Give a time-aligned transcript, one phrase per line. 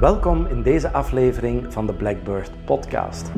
[0.00, 3.32] Welkom in deze aflevering van de Blackbird Podcast.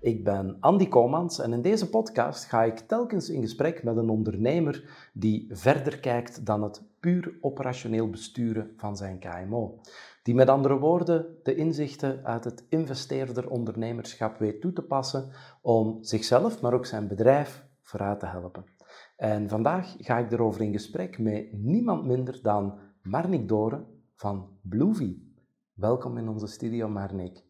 [0.00, 4.08] Ik ben Andy Komans en in deze podcast ga ik telkens in gesprek met een
[4.08, 9.80] ondernemer die verder kijkt dan het puur operationeel besturen van zijn KMO.
[10.22, 15.30] Die met andere woorden de inzichten uit het investeerder-ondernemerschap weet toe te passen
[15.62, 18.64] om zichzelf, maar ook zijn bedrijf vooruit te helpen.
[19.16, 25.34] En vandaag ga ik erover in gesprek met niemand minder dan Marnik Doren van Bluevie.
[25.74, 27.42] Welkom in onze studio, Marnik.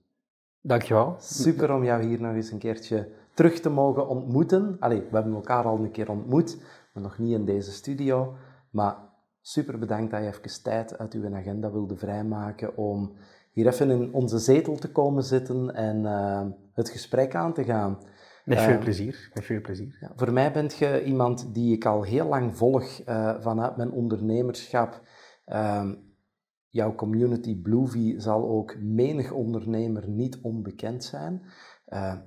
[0.61, 1.15] Dankjewel.
[1.19, 4.77] Super om jou hier nog eens een keertje terug te mogen ontmoeten.
[4.81, 8.35] Allee, we hebben elkaar al een keer ontmoet, maar nog niet in deze studio.
[8.71, 8.97] Maar
[9.41, 13.13] super bedankt dat je even tijd uit uw agenda wilde vrijmaken om
[13.53, 17.99] hier even in onze zetel te komen zitten en uh, het gesprek aan te gaan.
[18.45, 19.31] Met veel uh, plezier.
[19.35, 19.97] Met veel plezier.
[20.01, 23.91] Ja, voor mij bent je iemand die ik al heel lang volg uh, vanuit mijn
[23.91, 25.01] ondernemerschap.
[25.51, 25.95] Ehm,
[26.69, 31.43] jouw community Bluevie zal ook menig ondernemer niet onbekend zijn.
[31.87, 32.19] Uh,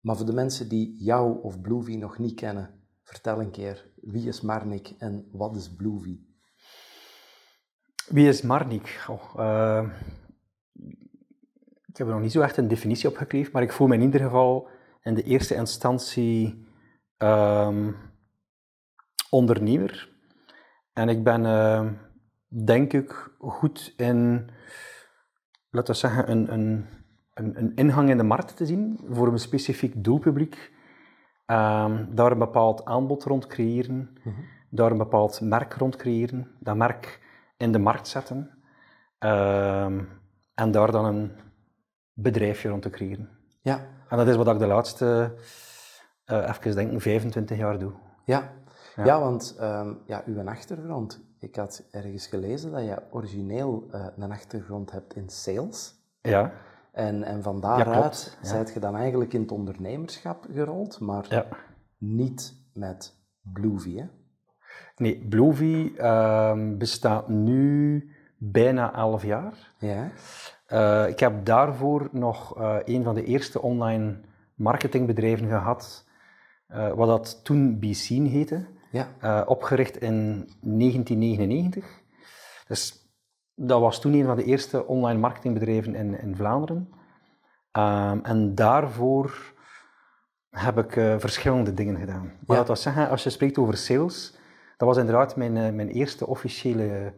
[0.00, 2.70] maar voor de mensen die jou of Bluevie nog niet kennen,
[3.02, 6.36] vertel een keer wie is Marnik en wat is Bluevie?
[8.08, 9.06] Wie is Marnik?
[9.36, 9.90] Uh,
[11.86, 13.94] ik heb er nog niet zo echt een definitie op gekregen, maar ik voel me
[13.94, 14.68] in ieder geval
[15.02, 16.66] in de eerste instantie
[17.18, 17.96] um,
[19.30, 20.16] ondernemer.
[20.92, 21.44] En ik ben,
[22.48, 24.50] denk ik, goed in,
[25.70, 26.86] laten we zeggen, een, een,
[27.34, 30.72] een, een, ingang in de markt te zien voor een specifiek doelpubliek.
[31.46, 34.44] Um, daar een bepaald aanbod rond creëren, mm -hmm.
[34.70, 37.20] daar een bepaald merk rond creëren, dat merk
[37.56, 38.50] in de markt zetten
[39.18, 40.08] um,
[40.54, 41.32] en daar dan een
[42.12, 43.28] bedrijfje rond te creëren.
[43.60, 43.86] Ja.
[44.08, 45.34] En dat is wat ik de laatste,
[46.26, 47.92] uh, even denken, 25 jaar doe.
[48.24, 48.52] Ja,
[48.96, 49.04] ja.
[49.04, 54.32] ja want um, ja, uw achtergrond, ik had ergens gelezen dat je origineel uh, een
[54.32, 55.94] achtergrond hebt in sales.
[56.20, 56.52] Ja.
[56.92, 61.46] En, en van daaruit ja, zijt je dan eigenlijk in het ondernemerschap gerold, maar ja.
[61.98, 64.06] niet met Bluevie, hè?
[64.96, 68.04] Nee, Bluevie uh, bestaat nu
[68.36, 69.74] bijna 11 jaar.
[69.78, 70.10] Ja.
[70.68, 74.20] Uh, ik heb daarvoor nog uh, een van de eerste online
[74.54, 76.06] marketingbedrijven gehad,
[76.94, 79.44] wat dat toen BCN heette, ja.
[79.46, 82.02] opgericht in 1999.
[82.66, 83.08] Dus
[83.54, 86.88] dat was toen een van de eerste online marketingbedrijven in, in Vlaanderen.
[87.72, 89.54] Um, en daarvoor
[90.50, 92.24] heb ik verschillende dingen gedaan.
[92.24, 92.54] Maar Ja.
[92.56, 94.36] dat wil zeggen, als je spreekt over sales,
[94.76, 97.12] dat was inderdaad mijn, mijn eerste officiële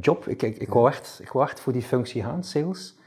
[0.00, 0.26] job.
[0.26, 2.98] Ik, ik, ik, wou echt, ik wou echt voor die functie gaan, sales.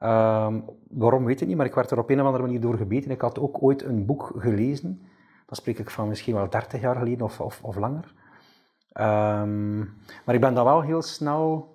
[0.00, 2.76] Um, waarom weet ik niet, maar ik werd er op een of andere manier door
[2.76, 3.10] gebeten.
[3.10, 5.06] Ik had ook ooit een boek gelezen.
[5.46, 8.14] Dat spreek ik van misschien wel 30 jaar geleden of, of, of langer.
[9.00, 9.78] Um,
[10.24, 11.74] maar ik ben dan wel heel snel,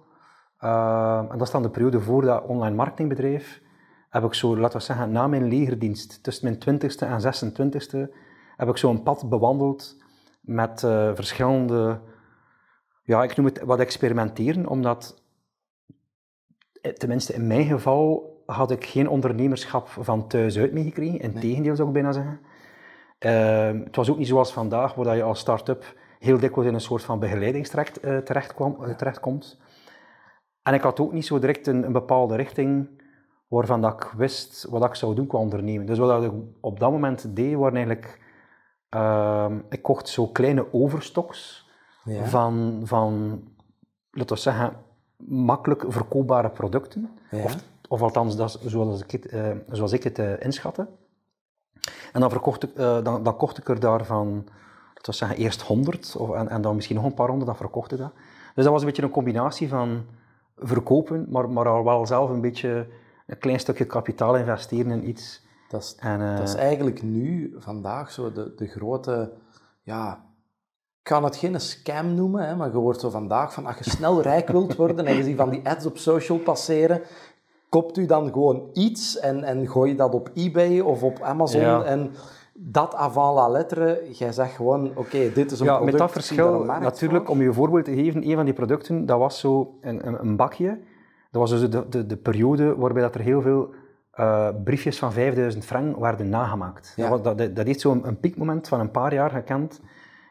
[0.59, 3.61] uh, en dat is dan de periode voor dat online marketingbedrijf,
[4.09, 8.13] heb ik zo, laten we zeggen, na mijn legerdienst, tussen mijn 20ste en 26ste,
[8.57, 10.03] heb ik zo een pad bewandeld
[10.41, 12.01] met uh, verschillende
[13.03, 15.23] ja, ik noem het wat experimenteren, omdat,
[16.93, 21.19] tenminste in mijn geval, had ik geen ondernemerschap van thuis uit meegekregen.
[21.19, 21.75] Integendeel nee.
[21.75, 22.39] zou ik bijna zeggen.
[23.25, 26.81] Uh, het was ook niet zoals vandaag, waar je als start-up heel dikwijls in een
[26.81, 29.59] soort van begeleidingstraject uh, terecht kwam, uh, terechtkomt.
[30.63, 33.01] En ik had ook niet zo direct een, een, bepaalde richting
[33.47, 35.85] waarvan dat ik wist wat ik zou doen qua ondernemen.
[35.85, 36.31] Dus wat ik
[36.61, 38.19] op dat moment deed, waren eigenlijk...
[38.95, 41.69] Uh, ik kocht zo kleine overstoks
[42.03, 42.25] ja.
[42.25, 43.43] van, van,
[44.11, 44.73] laten we zeggen,
[45.17, 47.09] makkelijk verkoopbare producten.
[47.29, 47.43] Ja.
[47.43, 47.55] Of,
[47.87, 50.87] of althans, dat is zoals ik het, uh, zoals ik het uh, inschatte.
[52.13, 54.27] En dan, verkocht ik, uh, dan, dan kocht ik er daarvan,
[54.87, 57.57] laten we zeggen, eerst 100 of, en, en dan misschien nog een paar honderd, dan
[57.57, 58.11] verkocht ik dat.
[58.55, 60.05] Dus dat was een beetje een combinatie van
[60.57, 62.87] verkopen, maar, maar al wel zelf een beetje
[63.27, 65.45] een klein stukje kapitaal investeren in iets.
[65.69, 69.31] Dat is, en, dat is eigenlijk nu, vandaag, zo de, de grote,
[69.81, 70.25] ja,
[70.97, 73.89] ik kan het geen scam noemen, hè, maar je wordt zo vandaag van, als je
[73.89, 77.01] snel rijk wilt worden en je ziet van die ads op social passeren,
[77.71, 81.61] koopt u dan gewoon iets en, en gooi je dat op eBay of op Amazon
[81.61, 81.83] ja.
[81.83, 82.11] en
[82.53, 85.91] dat avant la lettre, jij zegt gewoon, oké, okay, dit is een ja, product.
[85.91, 89.19] Met dat verschil, natuurlijk, om je een voorbeeld te geven, een van die producten, dat
[89.19, 90.79] was zo een, een, een bakje,
[91.31, 93.69] dat was dus de, de, de periode waarbij dat er heel veel
[94.19, 96.93] uh, briefjes van 5000 frank werden nagemaakt.
[96.95, 97.09] Ja.
[97.09, 99.81] Dat, dat, dat heeft zo'n een piekmoment van een paar jaar gekend,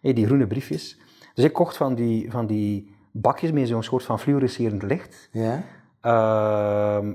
[0.01, 1.01] hey, die groene briefjes.
[1.35, 5.29] Dus ik kocht van die, van die bakjes met zo'n soort van fluorescerend licht.
[5.33, 5.63] Ja.
[6.05, 7.13] Uh,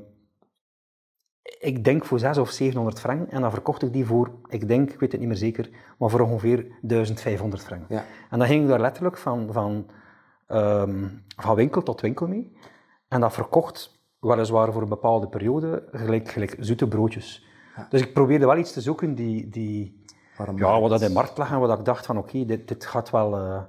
[1.65, 3.29] ik denk voor 600 of 700 frank.
[3.29, 6.09] En dan verkocht ik die voor, ik denk, ik weet het niet meer zeker, maar
[6.09, 7.85] voor ongeveer 1500 frank.
[7.89, 8.03] Ja.
[8.29, 9.89] En dan ging ik daar letterlijk van, van
[10.47, 11.07] ehm,
[11.37, 12.57] van winkel tot winkel mee.
[13.07, 17.45] En dat verkocht weliswaar voor een bepaalde periode, gelijk, gelijk zoete broodjes.
[17.89, 20.03] Dus ik probeerde wel iets te zoeken die, die
[20.55, 23.09] ja, wat dat in markt lag en wat ik dacht van oké, dit, dit gaat
[23.09, 23.37] wel...
[23.37, 23.61] Uh,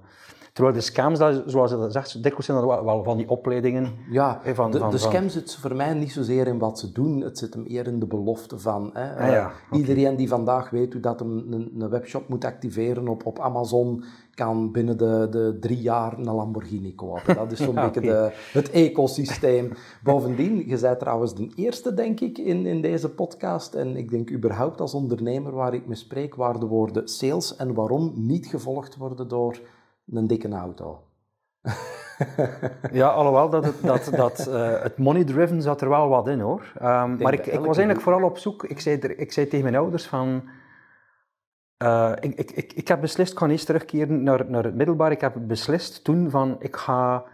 [0.56, 3.92] terwijl de scams, zoals je dat zegt, dikwijls zijn wel, van die opleidingen.
[4.10, 7.20] Ja, van, de, van, de scam zit voor mij niet zozeer in wat ze doen,
[7.20, 8.90] het zit hem eerder in de belofte van...
[8.92, 12.44] Hè, ah, ja, uh, Iedereen die vandaag weet hoe dat een, een, een webshop moet
[12.44, 14.04] activeren op, op Amazon,
[14.34, 17.34] kan binnen de, de drie jaar een Lamborghini kopen.
[17.34, 19.72] Dat is zo'n beetje de, het ecosysteem.
[20.02, 23.74] Bovendien, je bent trouwens de eerste, denk ik, in, in deze podcast.
[23.74, 27.74] En ik denk überhaupt als ondernemer waar ik me spreek, waar de woorden sales en
[27.74, 29.60] waarom niet gevolgd worden door
[30.12, 31.04] een dikke auto.
[32.92, 36.72] ja, alhoewel dat het, dat, dat, uh, het money-driven zat er wel wat in hoor.
[36.82, 38.64] Um, maar ik, ik was eigenlijk vooral op zoek.
[38.64, 40.42] Ik zei, er, ik zei tegen mijn ouders van
[41.82, 45.10] uh, ik, ik, ik, ik, heb beslist, ik ga eens terugkeren naar, naar het middelbaar.
[45.10, 47.24] Ik heb beslist toen van, ik ga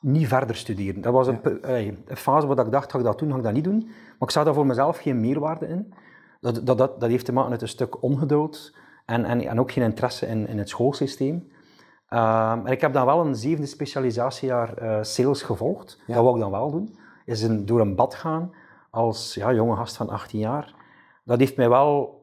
[0.00, 1.00] niet verder studeren.
[1.00, 1.40] Dat was een,
[1.74, 3.84] een fase waar ik dacht, ga ik dat doen, ga ik dat niet doen.
[3.86, 5.94] Maar ik zag daar voor mezelf geen meerwaarde in.
[6.40, 8.74] Dat, dat, dat, dat heeft te maken met een stuk ongeduld
[9.06, 11.48] en, en, en ook geen interesse in, in het schoolsysteem.
[12.10, 16.02] Uh, en ik heb dan wel een zevende specialisatiejaar uh, sales gevolgd.
[16.06, 16.98] Dat wou ik dan wel doen.
[17.24, 18.54] Is een, door een bad gaan
[18.90, 20.74] als ja, jonge gast van 18 jaar.
[21.24, 22.18] Dat heeft mij wel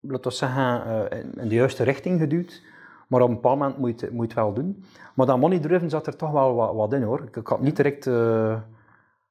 [0.00, 2.62] laten we zeggen, uh, in de juiste richting geduwd.
[3.08, 4.84] Maar op een bepaald moment moet je, het, moet je het wel doen.
[5.14, 7.22] Maar dat money driven zat er toch wel wat, wat in hoor.
[7.22, 8.60] Ik, ik, had niet direct uh,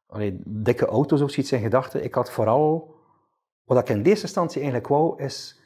[0.07, 2.03] allee, dikke auto's of zoiets in gedachten.
[2.03, 2.95] Ik had vooral,
[3.63, 5.61] wat ik in deze instantie eigenlijk wou, is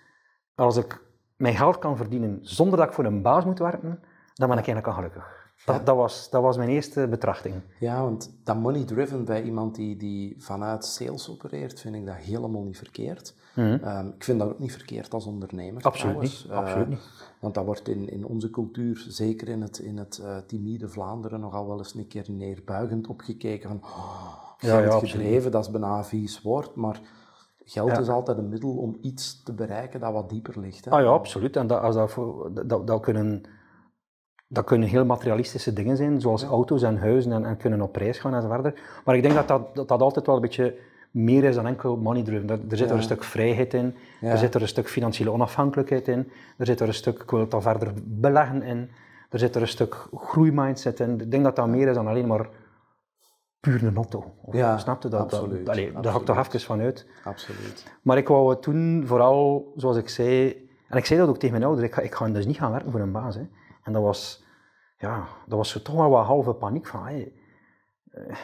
[0.56, 1.02] als ik
[1.42, 4.00] mijn geld kan verdienen zonder dat ik voor een baas moet werken,
[4.34, 5.40] dan ben ik eigenlijk al gelukkig.
[5.66, 7.56] Dat, dat, was, dat was mijn eerste betrachting.
[7.80, 12.16] Ja, want dat money driven bij iemand die, die vanuit sales opereert, vind ik dat
[12.16, 13.36] helemaal niet verkeerd.
[13.56, 13.78] Mhm.
[13.84, 15.84] Ehm, ik vind dat ook niet verkeerd als ondernemer.
[15.84, 16.46] Absoluut niet.
[16.48, 17.10] Uh, Absoluut niet.
[17.40, 21.40] Want dat wordt in, in onze cultuur, zeker in het, in het uh, timide Vlaanderen,
[21.40, 23.70] nogal wel eens een keer neerbuigend opgekeken.
[23.70, 27.02] Van, oh, ja, ja, gedreven, dat is bijna een vies woord, maar
[27.72, 30.86] geld is altijd een middel om iets te bereiken dat wat dieper ligt.
[30.86, 30.92] Hè?
[30.92, 31.56] Ah ja, absoluut.
[31.56, 33.44] En dat, als dat, dat, dat kunnen
[34.48, 38.20] dat kunnen heel materialistische dingen zijn, zoals auto's en huizen en, en, kunnen op reis
[38.20, 38.80] gaan enzovoort.
[39.06, 40.76] Maar ik denk dat dat, dat dat, altijd wel een beetje
[41.12, 42.50] meer is dan enkel money driven.
[42.50, 46.32] Er, zit er een stuk vrijheid in, er zit er een stuk financiële onafhankelijkheid in,
[46.58, 48.90] er zit er een stuk, ik wil het al verder beleggen in,
[49.30, 51.22] er zit er een stuk groeimindset in.
[51.22, 52.50] Ik denk dat dat meer is dan alleen maar
[53.62, 54.34] puur een auto.
[54.52, 55.22] ja, snapte dat?
[55.22, 55.66] Absoluut.
[55.66, 57.08] Dat, allee, daar ga ik toch even van uit.
[57.24, 57.86] Absoluut.
[58.02, 60.48] Maar ik wou toen vooral, zoals ik zei,
[60.88, 62.72] en ik zei dat ook tegen mijn ouders, ik ga, ik ga dus niet gaan
[62.72, 63.36] werken voor een baas.
[63.36, 63.48] Hè.
[63.84, 64.46] En dat was,
[64.98, 67.34] ja, dat was toch wel wat halve paniek van, hey,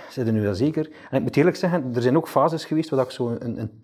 [0.10, 0.92] zit er nu wel zeker?
[1.10, 3.81] En ik moet eerlijk zeggen, er zijn ook fases geweest waar ik zo een, een,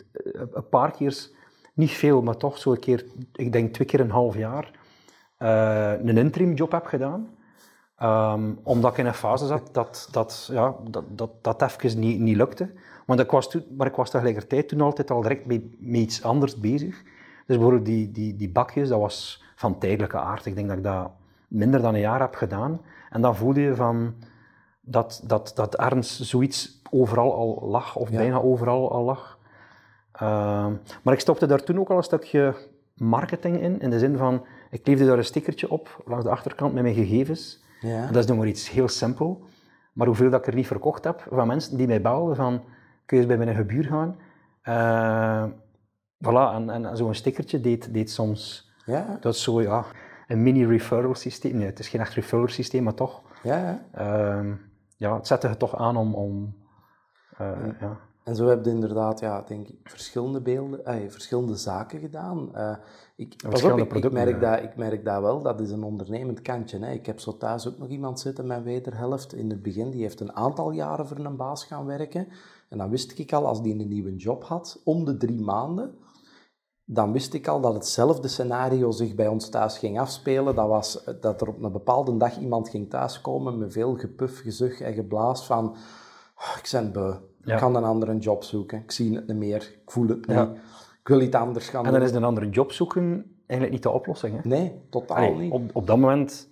[0.54, 1.30] een paar keer,
[1.74, 4.72] niet veel, maar toch zo een keer, ik denk twee keer een half jaar,
[5.40, 7.38] uh, een interim job heb gedaan.
[8.02, 12.20] Um, omdat ik in een fase zat dat dat, ja, dat, dat, dat even niet,
[12.20, 12.72] niet lukte.
[13.06, 16.24] Want ik was toen, maar ik was tegelijkertijd toen altijd al direct met, met iets
[16.24, 17.04] anders bezig.
[17.46, 20.46] Dus bijvoorbeeld die, die, die bakjes, dat was van tijdelijke aard.
[20.46, 21.12] Ik denk dat ik dat
[21.48, 22.82] minder dan een jaar heb gedaan.
[23.10, 24.14] En dan voelde je van
[24.82, 29.38] dat, dat, dat ergens zoiets overal al lag, of bijna overal al lag.
[30.16, 30.68] Uh,
[31.02, 32.56] maar ik stopte daar toen ook al een stukje
[32.94, 36.74] marketing in, in de zin van, ik kleefde daar een stickertje op, langs de achterkant
[36.74, 37.63] met mijn gegevens.
[37.84, 38.06] Ja.
[38.06, 39.46] dat is nog maar iets heel simpel.
[39.94, 42.64] Maar hoeveel dat ik er niet verkocht heb, van mensen die mij belden van,
[43.06, 44.18] kun je eens bij mijn gebuur gaan?
[44.64, 45.46] Uh,
[46.26, 48.72] voilà, en, en zo'n stickertje deed, deed soms...
[48.86, 49.18] Ja.
[49.22, 49.86] Dat is zo, ja
[50.28, 51.58] een mini-referral systeem.
[51.58, 53.22] Nee, het is geen echt referral systeem, maar toch.
[53.44, 54.42] Ja, ja.
[54.42, 54.52] Uh,
[54.98, 56.16] ja het zette het toch aan om.
[56.16, 56.56] om
[57.42, 58.00] uh, en, ja.
[58.24, 62.50] En zo heb je inderdaad, ja, denk ik, verschillende beelden, eh, verschillende zaken gedaan.
[62.56, 62.76] Uh,
[63.16, 66.42] ik, pas op, ik, ik, merk dat, ik merk dat wel, dat is een ondernemend
[66.42, 66.80] kantje.
[66.80, 66.92] Hè.
[66.92, 70.20] Ik heb zo thuis ook nog iemand zitten, mijn wederhelft, in het begin, die heeft
[70.20, 72.28] een aantal jaren voor een baas gaan werken.
[72.70, 75.96] En dan wist ik al, als die een nieuwe job had, om de drie maanden,
[76.86, 80.56] dan wist ik al dat hetzelfde scenario zich bij ons thuis ging afspelen.
[80.56, 84.82] Dat was dat er op een bepaalde dag iemand ging thuiskomen met veel gepuf, gezucht
[84.82, 85.76] en geblaas van
[86.36, 87.14] oh, ik ben beu,
[87.46, 90.48] ik ga een andere job zoeken, ik zie het niet meer, ik voel het niet,
[91.02, 93.90] ik wil iets anders gaan En dan is een andere job zoeken eigenlijk niet de
[93.90, 94.42] oplossing.
[94.42, 94.50] Hè?
[94.50, 95.52] Nee, totaal niet.
[95.52, 96.50] Op, op dat moment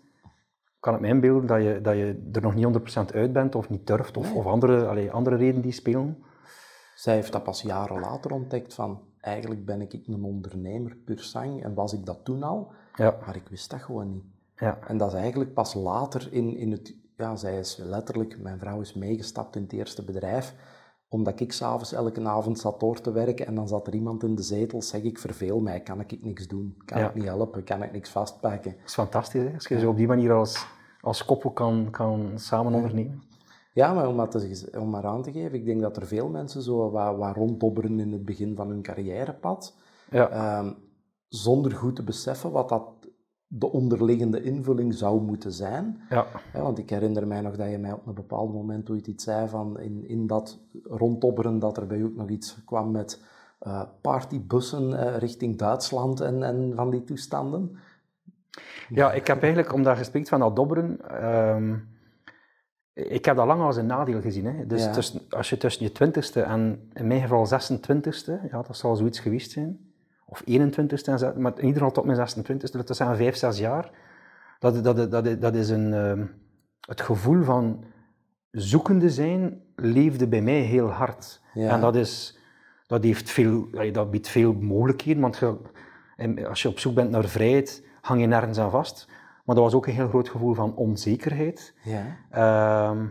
[0.80, 2.68] kan het mij inbeelden dat je, dat je er nog niet
[3.12, 6.24] 100% uit bent of niet durft of, of andere, allee, andere redenen die spelen.
[6.96, 11.64] Zij heeft dat pas jaren later ontdekt van eigenlijk ben ik een ondernemer puur sang
[11.64, 13.18] en was ik dat toen al, ja.
[13.26, 14.24] maar ik wist dat gewoon niet.
[14.56, 14.80] Ja.
[14.88, 18.82] En dat is eigenlijk pas later in, in het, ja, zij is letterlijk, mijn vrouw
[18.82, 20.56] is meegestapt in het eerste bedrijf,
[21.14, 24.36] omdat ik s'avonds elke avond zat door te werken en dan zat er iemand in
[24.36, 27.84] de zetel, zeg ik verveel mij, kan ik niks doen, kan ik niet helpen, kan
[27.84, 28.72] ik niks vastpakken.
[28.72, 29.54] Dat is fantastisch, hè?
[29.54, 30.66] als je zo op die manier als,
[31.02, 33.22] als koppel kan, kan samen ondernemen.
[33.74, 36.30] Ja, maar om, dat te, om maar aan te geven, ik denk dat er veel
[36.30, 39.76] mensen zo wat, wat ronddobberen in het begin van hun carrièrepad,
[40.12, 40.30] Ja.
[40.30, 40.74] ehm,
[41.28, 42.84] zonder goed te beseffen wat dat
[43.54, 46.02] de onderliggende invulling zou moeten zijn.
[46.10, 46.26] Ja.
[46.54, 49.24] Ja, want ik herinner mij nog dat je mij op een bepaald moment ooit iets
[49.24, 53.24] zei van in, in dat ronddobberen dat er bij u ook nog iets kwam met
[53.60, 57.78] eh, partybussen eh, richting Duitsland en, en van die toestanden.
[58.90, 61.76] Ja, ik heb eigenlijk, omdat je spreekt van dat dobberen, ehm,
[62.94, 64.46] ik heb dat lang als een nadeel gezien.
[64.46, 64.66] Hè.
[64.66, 64.92] Dus Ja.
[64.92, 69.20] tussen, als je tussen je twintigste en in mijn geval 26ste, ja, dat zal zoiets
[69.20, 69.91] geweest zijn,
[70.32, 73.58] of 21ste, en zes- maar in ieder geval tot mijn 26ste, dat zijn vijf, zes
[73.58, 73.92] jaar,
[74.60, 76.26] dat, dat, dat, dat is een, ehm,
[76.82, 77.84] het gevoel van
[78.52, 81.42] zoekende zijn leefde bij mij heel hard.
[81.54, 81.70] Ja.
[81.70, 82.38] En dat, is,
[82.88, 85.58] dat, heeft veel, dat biedt veel mogelijkheden, want je,
[86.48, 89.08] als je op zoek bent naar vrijheid, hang je nergens aan vast.
[89.46, 91.74] Maar dat was ook een heel groot gevoel van onzekerheid.
[91.84, 92.18] Ja.
[92.30, 93.06] Ehm,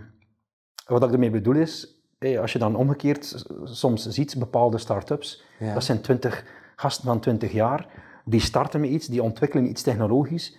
[0.86, 2.02] wat ik ermee bedoel is,
[2.40, 5.74] als je dan omgekeerd soms ziet, bepaalde start-ups, Ja.
[5.74, 6.44] dat zijn 20
[6.80, 7.86] gasten van 20 jaar,
[8.24, 10.58] die starten met iets, die ontwikkelen iets technologisch.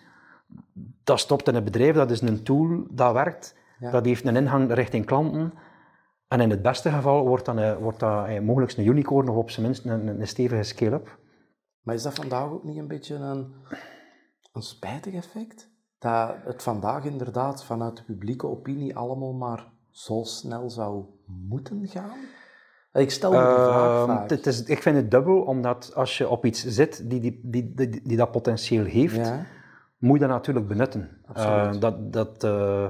[1.04, 3.92] Dat stopt in het bedrijf, dat is een tool, dat werkt, Ja.
[3.92, 5.54] dat heeft een ingang richting klanten.
[6.28, 9.36] En in het beste geval wordt, dan, eh, wordt dat eh, mogelijk een unicorn of
[9.36, 11.20] op zijn minst een, een, een stevige scale-up.
[11.82, 13.54] Maar is dat vandaag ook niet een beetje een,
[14.54, 15.70] een spijtig effect?
[16.00, 22.18] Dat het vandaag inderdaad vanuit de publieke opinie allemaal maar zo snel zou moeten gaan?
[22.94, 24.30] Ik stel me die vraag Ehm, vaak.
[24.30, 27.74] het is, ik vind het dubbel, omdat als je op iets zit die, die, die,
[27.74, 29.46] die, die dat potentieel heeft, Ja,
[29.98, 31.10] moet je dat natuurlijk benutten.
[31.26, 31.76] Absoluut.
[31.76, 32.86] Eh, dat, dat, eh,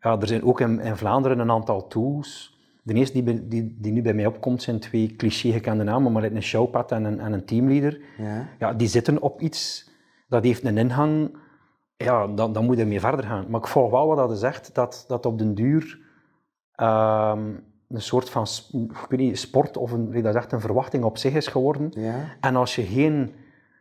[0.00, 2.54] ja, er zijn ook in, in Vlaanderen een aantal tools.
[2.82, 6.22] De eerste die, die, die nu bij mij opkomt zijn twee cliché gekende namen, maar
[6.24, 8.00] een showpad en een, en een teamleader.
[8.18, 9.90] ja, Ja, die zitten op iets,
[10.28, 11.36] dat heeft een ingang,
[11.96, 13.46] ja, dan, dan moet je ermee verder gaan.
[13.48, 15.98] Maar ik volg wel wat dat zegt, dat, dat op den duur
[16.72, 17.40] ehm,
[17.88, 21.34] een soort van ik weet niet, sport of een, dat zegt, een verwachting op zich
[21.34, 21.90] is geworden.
[21.94, 22.14] ja.
[22.40, 23.34] En als je geen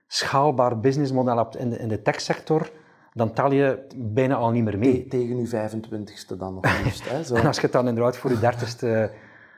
[0.07, 2.71] schaalbaar businessmodel hebt in de, in de techsector,
[3.13, 5.01] dan tel je bijna al niet meer mee.
[5.01, 7.09] Te- tegen uw 25ste dan nog liefst.
[7.09, 7.35] Hè, zo.
[7.39, 9.11] En als je dan inderdaad voor je dertigste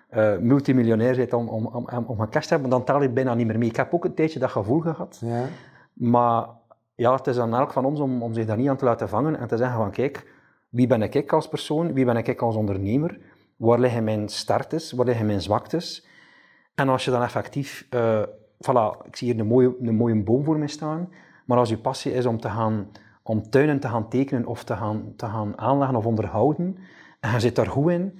[0.10, 3.34] eh multimiljonair bent om, om, om, om een cash te hebben, dan tel je bijna
[3.34, 3.70] niet meer mee.
[3.70, 5.18] Ik heb ook een tijdje dat gevoel gehad.
[5.22, 5.44] Ja,
[5.94, 6.46] Maar
[6.96, 9.10] ja, het is aan elk van ons om, om zich daar niet aan te laten
[9.10, 10.32] vangen en te zeggen van kijk,
[10.70, 13.20] wie ben ik als persoon, wie ben ik als ondernemer,
[13.58, 16.08] waar liggen mijn sterktes, waar liggen mijn zwaktes.
[16.76, 18.24] En als je dan effectief, eh
[18.58, 21.10] voilà, ik zie hier een mooie, een mooie boom voor me staan,
[21.46, 22.92] maar als je passie is om, te gaan,
[23.24, 26.78] om tuinen te gaan tekenen of te gaan, te gaan aanleggen of onderhouden,
[27.20, 28.20] en je zit daar goed in,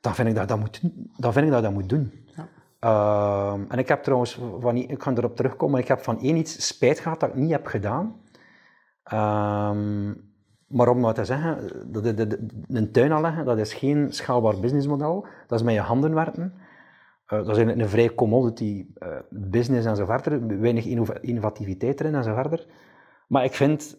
[0.00, 0.80] dan vind ik dat dat moet,
[1.16, 2.12] dan vind ik dat dat moet doen.
[2.24, 2.48] Ja.
[2.78, 6.36] Ehm, en ik heb trouwens, van, ik ga erop terugkomen, maar ik heb van één
[6.36, 8.20] iets spijt gehad dat ik niet heb gedaan.
[9.02, 10.12] Ehm,
[10.74, 11.58] maar om maar te zeggen,
[12.68, 15.26] een tuin aanleggen, dat is geen schaalbaar businessmodel.
[15.46, 16.52] Dat is met je handen werken.
[17.26, 20.60] Eh, dat is een, een vrij commodity eh, business en zo verder.
[20.60, 22.66] Weinig innova- innovativiteit erin en zo verder.
[23.28, 23.96] Maar ik vind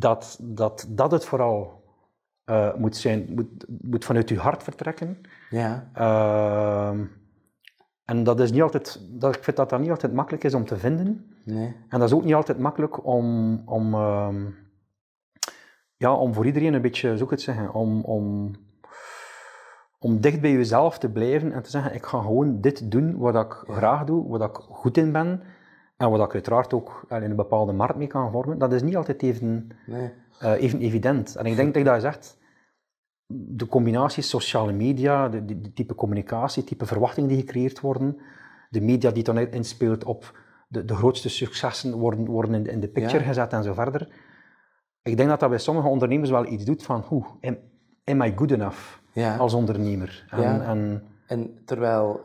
[0.00, 1.82] dat dat, dat het vooral
[2.44, 5.20] eh, moet zijn, moet, moet vanuit je hart vertrekken.
[5.50, 7.04] ja, Ehm,
[8.04, 10.64] en dat is niet altijd, dat, ik vind dat dat niet altijd makkelijk is om
[10.64, 11.34] te vinden.
[11.44, 11.76] nee.
[11.88, 14.44] En dat is ook niet altijd makkelijk om, om, ehm,
[15.98, 18.50] ja, om voor iedereen een beetje, zo het zeggen, om, om,
[19.98, 23.34] om dicht bij jezelf te blijven en te zeggen, ik ga gewoon dit doen wat
[23.34, 25.42] ik graag doe, wat ik goed in ben
[25.96, 28.58] en wat ik uiteraard ook in een bepaalde markt mee kan vormen.
[28.58, 30.10] Dat is niet altijd even, nee.
[30.40, 31.36] eh, even evident.
[31.36, 32.36] En ik denk dat je dat zegt,
[33.26, 38.16] de combinatie sociale media, de, de, de type communicatie, type verwachtingen die gecreëerd worden,
[38.70, 40.38] de media die dan inspeelt op
[40.68, 43.26] de, de grootste successen worden, worden in, de- in de picture Ja.
[43.28, 44.08] gezet en zo verder.
[45.02, 47.56] Ik denk dat dat bij sommige ondernemers wel iets doet van, hoe, am,
[48.04, 49.36] am I good enough Ja.
[49.36, 50.26] als ondernemer?
[50.30, 50.60] En, Ja.
[50.60, 52.20] en En terwijl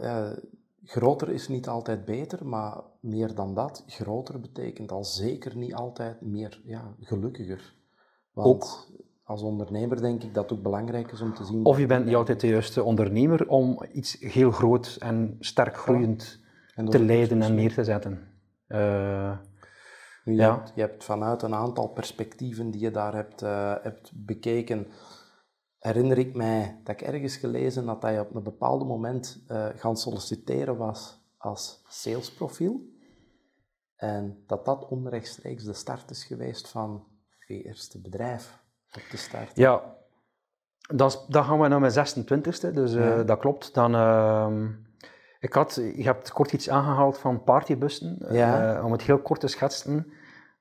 [0.85, 6.21] groter is niet altijd beter, maar meer dan dat, groter betekent al zeker niet altijd
[6.21, 7.73] meer ja, gelukkiger.
[8.33, 8.91] Want
[9.23, 11.65] als ondernemer denk ik dat het ook belangrijk is om te zien.
[11.65, 16.39] of je bent niet altijd de juiste ondernemer om iets heel groot en sterk groeiend
[16.89, 18.11] te leiden en neer te zetten.
[18.67, 18.77] Nu,
[20.23, 20.55] je, Ja.
[20.55, 24.87] hebt, je hebt vanuit een aantal perspectieven die je daar hebt, eh, hebt bekeken,
[25.79, 29.67] herinner ik mij dat ik ergens gelezen had dat je op een bepaald moment eh,
[29.75, 32.91] gaan solliciteren was als salesprofiel.
[33.95, 37.03] En dat dat onrechtstreeks de start is geweest van
[37.47, 38.59] je eerste bedrijf
[38.95, 39.61] op te starten.
[39.61, 39.95] Ja,
[40.95, 41.11] dan,
[41.43, 43.23] gaan we naar mijn 26e, dus eh, Ja.
[43.23, 43.73] dat klopt.
[43.73, 44.69] Dan, ehm,
[45.43, 48.17] ik had, je hebt kort iets aangehaald van partybussen.
[48.29, 48.75] Ja.
[48.75, 50.13] Eh, om het heel kort te schetsen,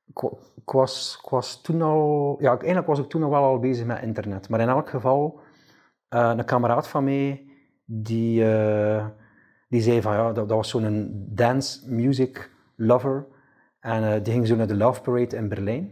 [0.06, 0.22] ik,
[0.56, 3.86] ik was, ik was toen al, ja, eigenlijk was ik toen al wel al bezig
[3.86, 4.48] met internet.
[4.48, 5.40] Maar in elk geval,
[6.08, 7.44] eh, een kameraad van mij,
[7.84, 9.06] die, eh,
[9.68, 13.26] die zei van ja, dat, dat was zo'n dance music lover.
[13.80, 15.90] En die ging zo naar de Love Parade in Berlijn.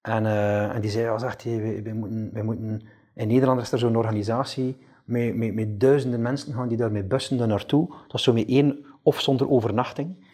[0.00, 0.26] En,
[0.72, 2.82] en die zei, ja, zegt hij, wij, wij moeten, wij moeten,
[3.14, 7.08] in Nederland is er zo'n organisatie met, met, met duizenden mensen gaan die daar met
[7.08, 7.88] bussen naartoe.
[7.88, 10.26] Dat is zo met één of zonder overnachting.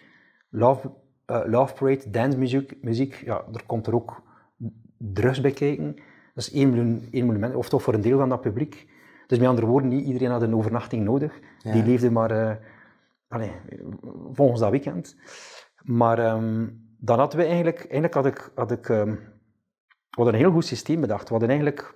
[0.48, 0.90] Love,
[1.24, 4.22] eh, Love Parade, dance muziek, muziek, ja, er komt er ook
[4.96, 5.94] drugs bij kijken.
[6.34, 8.88] Dat is 1 miljoen, 1 miljoen mensen, of toch voor een deel van dat publiek.
[9.26, 11.40] Dus met andere woorden, niet iedereen had een overnachting nodig.
[11.58, 11.72] Ja.
[11.72, 12.56] Die leefde maar eh,
[13.28, 13.52] allee,
[14.32, 15.16] volgens dat weekend.
[15.82, 16.66] Maar ehm,
[16.98, 19.14] dan hadden we eigenlijk, eigenlijk had ik, had ik ehm,
[20.16, 21.24] we hadden een heel goed systeem bedacht.
[21.24, 21.94] We hadden eigenlijk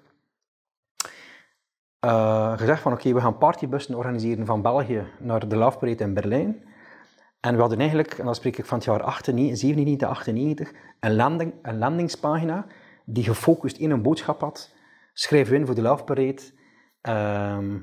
[2.01, 6.69] eh, gezegd van oké, we gaan partybussen organiseren van België naar de Parade in Berlijn.
[7.41, 11.15] En we hadden eigenlijk, en dan spreek ik van het jaar 98, 97, 98, een,
[11.15, 12.67] landing, een landingspagina
[13.05, 14.75] die gefocust in een boodschap had.
[15.13, 16.43] Schrijf in voor de Parade.
[17.01, 17.79] Ehm,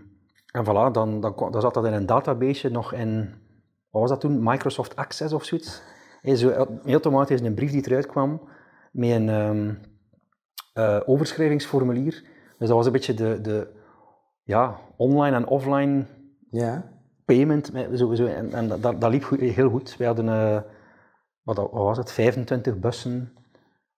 [0.52, 3.36] en voilà, dan, dan, dan zat dat in een database nog in,
[3.90, 5.82] wat was dat toen, Microsoft Access of zoiets.
[6.22, 8.50] Hey, zo, eh, automatisch een brief die eruit kwam
[8.92, 9.74] met een ehm,
[10.74, 12.24] eh, overschrijvingsformulier.
[12.58, 13.77] Dus dat was een beetje de, de
[14.48, 16.06] ja, online en offline
[16.50, 16.92] Ja.
[17.26, 17.72] payment.
[17.94, 19.98] Sowieso, en en dat, dat, liep goed- heel goed.
[19.98, 20.62] Wij hadden, eh,
[21.42, 23.32] wat, wat was het, 25 bussen.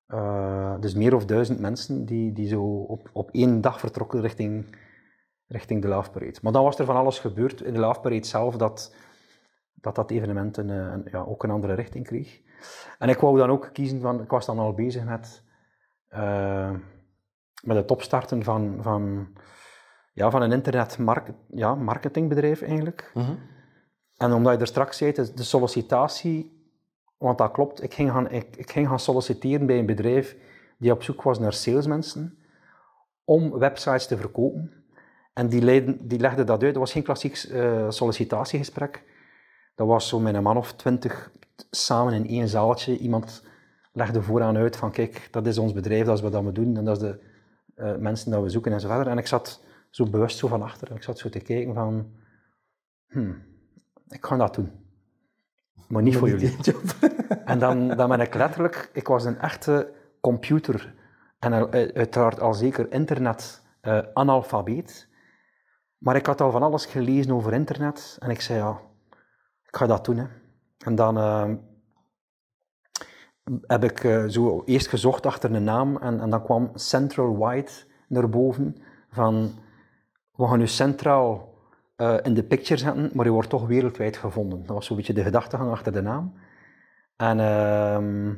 [0.06, 4.76] eh, dus meer of duizend mensen die, die zo op, op één dag vertrokken richting,
[5.46, 6.38] richting de Love Parade.
[6.42, 8.94] Maar dan was er van alles gebeurd in de Love Parade zelf dat
[9.74, 12.40] dat, dat evenement een, eh, een, ja, ook een andere richting kreeg.
[12.98, 15.42] En ik wou dan ook kiezen van, ik was dan al bezig met,
[17.62, 19.28] met het opstarten van, van,
[20.18, 23.10] ja, van een internet mark, ja, marketingbedrijf eigenlijk.
[23.14, 23.32] Mhm.
[24.16, 26.66] En omdat je er straks zei, de, sollicitatie,
[27.18, 30.36] want dat klopt, ik ging, gaan, ik, ik ging gaan solliciteren bij een bedrijf
[30.78, 32.38] die op zoek was naar salesmensen
[33.24, 34.72] om websites te verkopen.
[35.32, 36.72] En die, leiden, die legde dat uit.
[36.72, 39.04] Dat was geen klassiek eh, sollicitatiegesprek.
[39.74, 41.30] Dat was zo met een man of twintig
[41.70, 42.98] samen in één zaaltje.
[42.98, 43.42] Iemand
[43.92, 46.84] legde vooraan uit van kijk, dat is ons bedrijf, dat is wat we doen en
[46.84, 47.20] dat is de
[47.74, 49.06] eh, mensen dat we zoeken en zo verder.
[49.06, 52.12] En ik zat zo bewust zo van achter en ik zat zo te kijken van,
[53.06, 53.42] hmm,
[54.08, 54.70] ik ga dat doen.
[55.88, 56.56] Maar niet voor jullie.
[57.44, 60.94] En dan, dan ben ik letterlijk, ik was een echte computer
[61.38, 65.08] en eh, uiteraard al zeker internet eh, analfabeet.
[65.98, 68.80] Maar ik had al van alles gelezen over internet en ik zei ja,
[69.62, 70.16] ik ga dat doen.
[70.16, 70.26] Hè.
[70.78, 71.50] En dan eh,
[73.62, 77.72] heb ik zo eerst gezocht achter een naam en, en dan kwam Central White
[78.08, 78.76] naar boven
[79.10, 79.50] van
[80.38, 81.54] we gaan nu centraal
[81.96, 84.58] eh, in de picture zetten, maar je wordt toch wereldwijd gevonden.
[84.66, 86.34] Dat was zo'n beetje de gedachtegang achter de naam.
[87.16, 88.34] En ehm,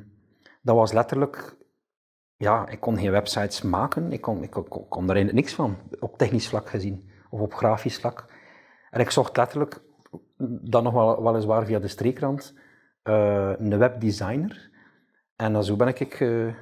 [0.63, 1.57] dat was letterlijk,
[2.37, 5.77] ja, ik kon geen websites maken, ik kon, ik, kon, kon- kon daar niks van,
[6.01, 8.33] op technisch vlak gezien, of op grafisch vlak.
[8.91, 9.81] En ik zocht letterlijk,
[10.63, 12.55] dan nog wel, weliswaar via de streekrand,
[13.03, 14.71] eh, een webdesigner.
[15.37, 16.55] En zo ben ik eh,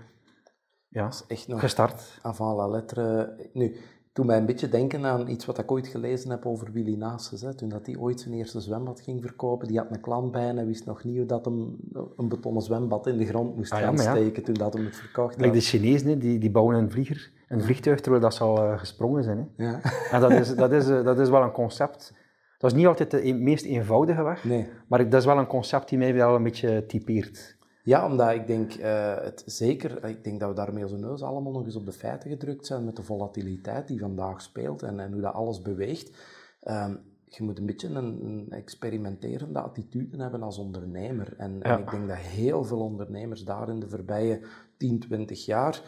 [0.88, 2.18] ja, Echt nog gestart.
[2.22, 3.34] avant la lettre.
[3.52, 3.76] Nu,
[4.18, 7.40] toen mij een beetje denken aan iets wat ik ooit gelezen heb over Willy Naases.
[7.40, 7.54] Hè.
[7.54, 10.66] Toen dat hij ooit zijn eerste zwembad ging verkopen, die had een klant bij en
[10.66, 11.76] wist nog niet hoe dat hem
[12.16, 14.00] een betonnen zwembad in de grond moest Ah gaan ja.
[14.14, 15.64] steken toen dat hem het verkocht Like de had.
[15.66, 19.50] Chinezen, die, die bouwen een vlieger, een vliegtuig terwijl dat ze al eh, gesprongen zijn.
[19.56, 19.64] Hè.
[19.64, 19.80] Ja.
[20.12, 22.14] En dat is, dat, is, eh, dat is wel een concept.
[22.58, 24.68] Dat is niet altijd de e- meest eenvoudige weg, Nee.
[24.88, 27.56] maar dat is wel een concept die mij wel een beetje typeert.
[27.88, 31.52] Ja, omdat ik denk, eh, het, zeker, ik denk dat we daarmee onze neus allemaal
[31.52, 35.12] nog eens op de feiten gedrukt zijn met de volatiliteit die vandaag speelt en, en
[35.12, 36.16] hoe dat alles beweegt.
[36.60, 41.34] Ehm, je moet een beetje een, een experimenterende attitude hebben als ondernemer.
[41.36, 44.40] En, en ik denk dat heel veel ondernemers daar in de voorbije
[44.76, 45.82] 10, 20 jaar,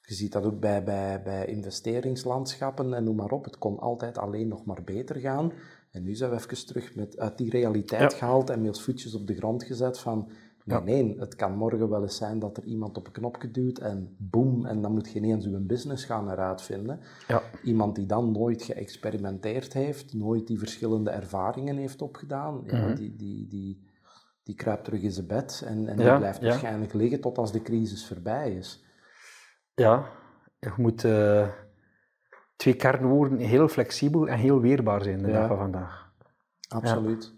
[0.00, 4.18] je ziet dat ook bij, bij, bij investeringslandschappen en noem maar op, het kon altijd
[4.18, 5.52] alleen nog maar beter gaan.
[5.90, 8.18] En nu zijn we even terug met, uit die realiteit Ja.
[8.18, 10.30] gehaald en met ons voetjes op de grond gezet van
[10.64, 10.80] Ja.
[10.80, 14.16] nee, het kan morgen wel eens zijn dat er iemand op een knopje duwt en
[14.18, 17.00] boem, en dan moet je ineens uw business gaan eruit vinden.
[17.28, 17.42] Ja.
[17.62, 22.94] Iemand die dan nooit geëxperimenteerd heeft, nooit die verschillende ervaringen heeft opgedaan, ja, Mhm.
[22.94, 23.90] die, die, die,
[24.42, 27.62] die kruipt terug in zijn bed en, en die blijft waarschijnlijk liggen tot als de
[27.62, 28.84] crisis voorbij is.
[29.74, 30.06] Ja,
[30.58, 31.48] je moet eh,
[32.56, 36.10] twee kernwoorden heel flexibel en heel weerbaar zijn de dag van vandaag.
[36.68, 37.32] Absoluut.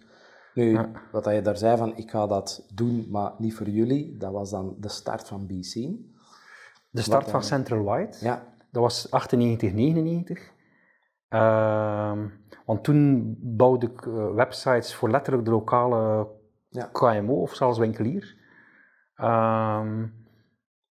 [0.55, 0.91] Nu, Ja.
[1.13, 4.51] wat je daar zei van, ik ga dat doen, maar niet voor jullie, dat was
[4.51, 5.73] dan de start van BC.
[6.91, 7.43] De start Wat van dan?
[7.49, 10.53] Central White, Ja, dat was 98, 99.
[11.29, 12.29] Ehm,
[12.67, 16.29] want toen bouwde ik eh, websites voor letterlijk de lokale
[16.69, 16.89] Ja.
[16.93, 18.37] KMO of zelfs winkelier.
[19.15, 20.07] Ehm,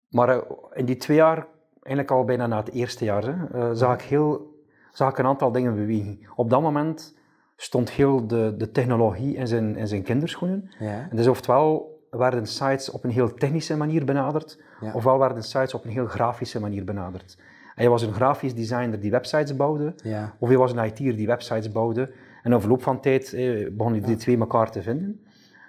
[0.09, 0.43] Maar eh,
[0.73, 1.47] in die twee jaar,
[1.83, 4.55] eigenlijk al bijna na het eerste jaar, hè, eh, zag, ik heel,
[4.93, 6.19] zag ik een aantal dingen bewegen.
[6.35, 7.18] Op dat moment
[7.61, 10.71] stond heel de, de technologie in zijn, in zijn kinderschoenen.
[10.79, 11.07] Ja.
[11.11, 14.93] En dus oftewel werden sites op een heel technische manier benaderd, Ja.
[14.93, 17.39] ofwel werden sites op een heel grafische manier benaderd.
[17.75, 20.35] En je was een grafisch designer die websites bouwde, Ja.
[20.39, 22.13] of je was een IT'er die websites bouwde.
[22.43, 25.25] En na verloop van tijd eh, begonnen die twee elkaar te vinden.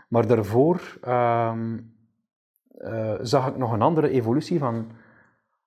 [0.09, 1.77] Maar daarvoor ehm,
[2.77, 4.91] eh, zag ik nog een andere evolutie van...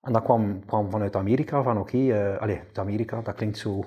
[0.01, 3.83] En dat kwam, kwam vanuit Amerika, van oké, eh allee, uit Amerika, dat klinkt zo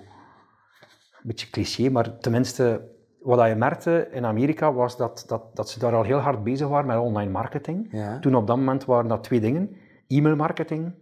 [1.26, 2.88] een beetje cliché, maar tenminste,
[3.20, 6.68] wat je merkte in Amerika was dat, dat, dat ze daar al heel hard bezig
[6.68, 7.88] waren met online marketing.
[7.90, 8.18] Ja.
[8.18, 9.76] Toen op dat moment waren dat twee dingen.
[10.06, 10.92] E-mail marketing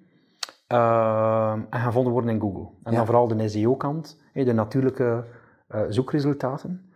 [0.67, 2.69] ehm, en gevonden worden in Google.
[2.83, 2.97] En Ja.
[2.97, 5.25] dan vooral de SEO-kant, de natuurlijke
[5.69, 6.93] eh, zoekresultaten.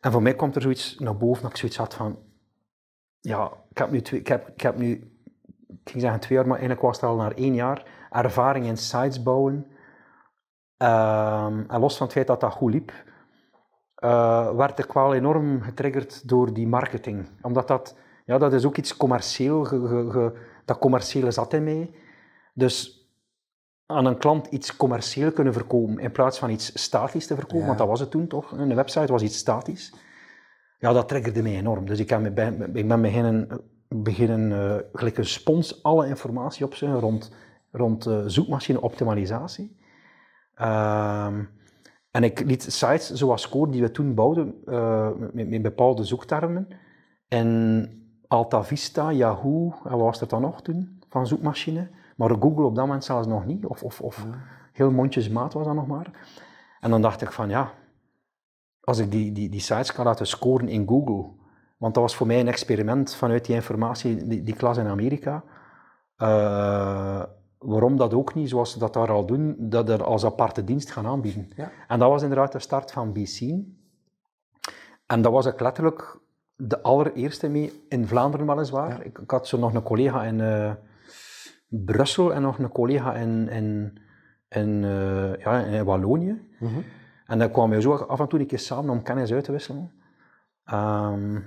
[0.00, 2.18] En voor mij komt er zoiets naar boven dat ik zoiets had van...
[3.20, 5.12] Ja, ik heb nu, twee, ik heb, ik heb nu
[5.84, 8.76] ik ging zeggen twee jaar, maar eigenlijk was het al na één jaar ervaring in
[8.76, 9.66] sites bouwen.
[10.82, 12.92] Ehm, en los van het feit dat dat goed liep,
[13.94, 17.28] eh, werd ik wel enorm getriggerd door die marketing.
[17.42, 20.32] Omdat dat, ja, dat is ook iets commercieel, ge- ge- ge-
[20.64, 21.90] dat commerciële zat in mij.
[22.54, 23.06] Dus
[23.86, 27.66] aan een klant iets commercieel kunnen verkopen in plaats van iets statisch te verkopen, Ja.
[27.66, 28.52] want dat was het toen toch.
[28.52, 29.94] Een website was iets statisch.
[30.78, 31.86] Ja, dat triggerde mij enorm.
[31.86, 32.34] Dus ik, heb ik
[32.88, 33.48] ben beginnen,
[33.88, 37.32] beginnen eh, gelijk een spons alle informatie opzoeken rond,
[37.70, 39.80] rond eh, zoekmachine-optimalisatie.
[40.54, 41.44] Ehm,
[42.10, 46.68] en ik liet sites zoals Core, die we toen bouwden, eh, met, met bepaalde zoektermen.
[47.28, 47.88] En
[48.28, 51.90] Alta Vista, Yahoo, en wat was er dan nog toen van zoekmachine?
[52.16, 54.26] Maar Google op dat moment zelfs nog niet, of, of, of
[54.72, 56.10] heel mondjesmaat was dat nog maar.
[56.80, 57.72] En dan dacht ik van ja,
[58.80, 61.30] als ik die, die, die sites kan laten scoren in Google,
[61.78, 65.44] want dat was voor mij een experiment vanuit die informatie, die, die klas in Amerika.
[66.16, 67.22] Eh,
[67.62, 70.90] waarom dat ook niet, zoals ze dat daar al doen, dat er als aparte dienst
[70.90, 71.50] gaan aanbieden.
[71.56, 71.70] Ja.
[71.88, 73.40] En dat was inderdaad de start van BC.
[75.06, 76.20] En dat was ik letterlijk
[76.56, 78.88] de allereerste mee, in Vlaanderen weliswaar.
[78.88, 79.02] Ja.
[79.02, 80.72] Ik, ik had zo nog een collega in eh,
[81.68, 83.98] Brussel en nog een collega in, in,
[84.48, 86.48] in, eh, ja, in Wallonië.
[86.58, 86.80] Mhm.
[87.26, 89.52] En dan kwamen we zo af en toe een keer samen om kennis uit te
[89.52, 89.92] wisselen.
[90.64, 91.40] Ehm,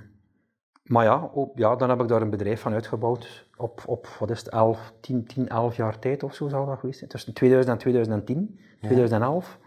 [0.86, 4.38] maar ja, ja, dan heb ik daar een bedrijf van uitgebouwd op, op wat is
[4.38, 7.10] het, 11, 10, 10, 11 jaar tijd of zo zal dat geweest zijn.
[7.10, 9.58] Tussen 2000 en 2010, 2011.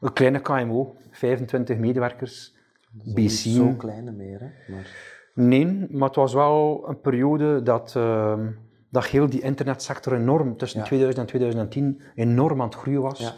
[0.00, 2.54] Een kleine KMO, 25 medewerkers,
[2.90, 3.30] Niet BC.
[3.30, 4.72] Zo kleine meer, hè.
[4.72, 8.50] Maar, Nee, maar het was wel een periode dat, ehm,
[8.88, 10.86] dat heel die internetsector enorm, tussen Ja.
[10.86, 13.18] 2000 en 2010, enorm aan het groeien was.
[13.18, 13.32] Ja.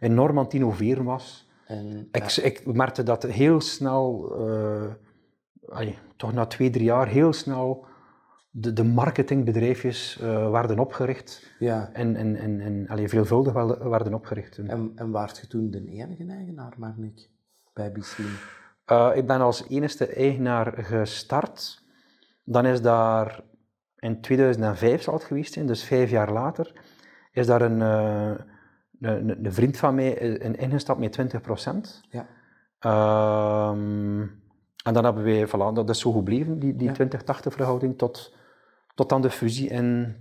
[0.00, 1.46] Enorm aan het innoveren was.
[1.66, 4.82] en, Ik, ik merkte dat heel snel, eh,
[6.16, 7.86] toch na twee, drie jaar, heel snel
[8.50, 11.54] de, de marketingbedrijfjes eh, werden opgericht.
[11.58, 11.90] ja.
[11.92, 14.58] En, en, en, en allee, veelvuldig wel- werden opgericht.
[14.58, 17.28] En, en waart je toen de enige eigenaar, Marnik,
[17.74, 18.30] bij Bislim?
[18.84, 21.82] Eh, ik ben als enige eigenaar gestart.
[22.44, 23.40] Dan is daar
[23.98, 26.72] in 2005 zal het geweest zijn, dus vijf jaar later,
[27.32, 28.44] is daar een, eh,
[29.00, 32.00] een, een vriend van mij in ingestapt met 20%.
[32.10, 32.26] Ja.
[32.78, 34.26] Ehm,
[34.84, 36.94] en dan hebben wij, voilà, dat is zo gebleven, die, die Ja.
[36.94, 38.34] 20-80 verhouding, tot,
[38.94, 40.16] tot aan de fusie in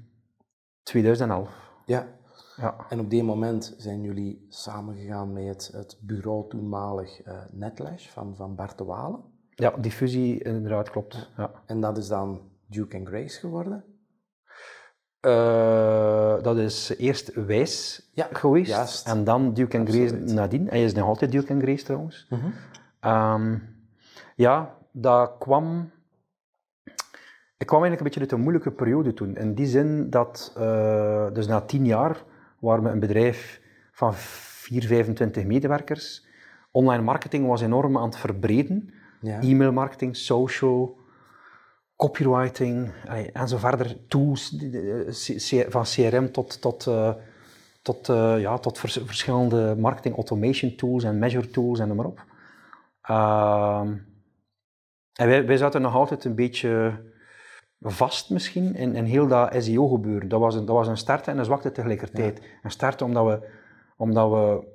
[0.83, 1.49] 2011.
[1.85, 2.07] Ja.
[2.55, 2.75] Ja.
[2.89, 8.35] En op die moment zijn jullie samengegaan met het, het bureau toenmalig eh Netlash van,
[8.35, 9.19] van Bart de Walen.
[9.55, 11.29] ja, die fusie inderdaad klopt.
[11.37, 11.51] Ja.
[11.65, 13.83] En dat is dan Duke and Grace geworden.
[15.19, 19.07] Eh, dat is eerst Wijs Ja, geweest juist.
[19.07, 20.33] en dan Duke and Grace Absoluut.
[20.33, 20.67] nadien.
[20.67, 22.27] Hij is nog altijd Duke and Grace trouwens.
[22.99, 23.57] Ehm,
[24.37, 25.91] ja, dat kwam...
[27.57, 29.35] Ik kwam eigenlijk een beetje uit een moeilijke periode toen.
[29.35, 32.23] In die zin dat, eh, dus na tien jaar,
[32.59, 36.25] waren we een bedrijf van 4, 25 medewerkers.
[36.71, 38.93] Online marketing was enorm aan het verbreden.
[39.21, 39.39] Ja.
[39.41, 40.97] E-mail marketing, social,
[41.95, 42.91] copywriting
[43.33, 44.07] en zo verder.
[44.07, 44.55] Tools,
[45.49, 47.13] C- van CRM tot, tot, eh,
[47.81, 52.05] tot, eh, ja, tot vers- verschillende marketing automation tools en measure tools en noem maar
[52.05, 52.23] op.
[53.01, 53.95] Ehm,
[55.17, 56.99] en wij, wij zaten nog altijd een beetje
[57.81, 60.29] vast misschien in, in heel dat SEO gebeuren.
[60.29, 62.41] Dat was een, dat was een sterkte en een zwakte tegelijkertijd.
[62.63, 63.47] Een sterkte omdat we,
[63.97, 64.67] omdat we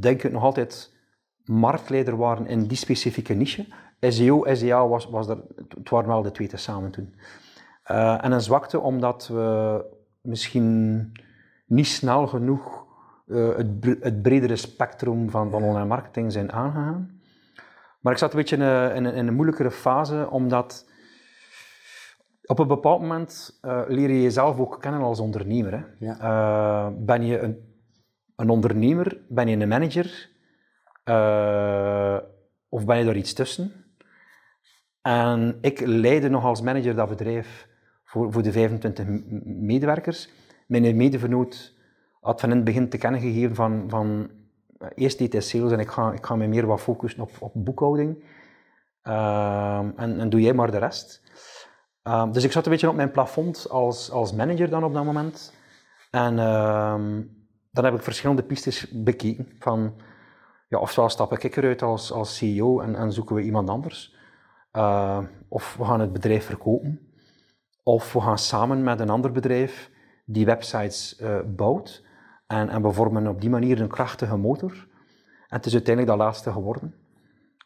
[0.00, 0.96] denk ik nog altijd
[1.44, 3.66] marktleider waren in die specifieke niche.
[4.00, 7.14] SEO, SEA was, was er, het waren wel de twee tezamen toen.
[7.82, 9.84] Eh, en een zwakte omdat we
[10.20, 11.12] misschien
[11.66, 12.86] niet snel genoeg
[13.26, 13.68] eh, het,
[14.00, 17.17] het bredere spectrum van, van online marketing zijn aangegaan.
[18.00, 20.86] Maar ik zat een beetje in een, in een, in een moeilijkere fase, omdat
[22.44, 25.72] Op een bepaald moment uh, leer je jezelf ook kennen als ondernemer.
[25.72, 26.06] Hè.
[26.06, 26.20] Ja.
[26.20, 27.58] Uh, ben je een,
[28.36, 29.20] een, ondernemer?
[29.28, 30.28] Ben je een manager?
[31.04, 32.18] Uh,
[32.68, 33.72] of ben je daar iets tussen?
[35.02, 37.68] En ik leidde nog als manager dat bedrijf
[38.04, 39.06] voor, voor de 25
[39.44, 40.28] medewerkers.
[40.66, 41.74] Mijn medevernoot
[42.20, 44.30] had van in het begin te kennen gegeven van, van
[44.94, 47.52] eerst deed hij sales en ik ga, ik ga me meer wat focussen op, op
[47.54, 48.24] boekhouding.
[49.02, 51.22] en, en doe jij maar de rest.
[52.08, 55.04] Um, dus ik zat een beetje op mijn plafond als, als manager dan op dat
[55.04, 55.52] moment.
[56.10, 57.36] En um,
[57.70, 59.48] dan heb ik verschillende pistes bekeken.
[59.58, 59.94] Van,
[60.68, 64.16] ja, ofwel stap ik eruit als, als CEO en, en zoeken we iemand anders.
[64.72, 67.00] Uh, of we gaan het bedrijf verkopen.
[67.82, 69.90] Of we gaan samen met een ander bedrijf
[70.24, 72.04] die websites uh, bouwt.
[72.48, 74.72] En, en we vormen op die manier een krachtige motor.
[75.48, 76.94] En het is uiteindelijk dat laatste geworden.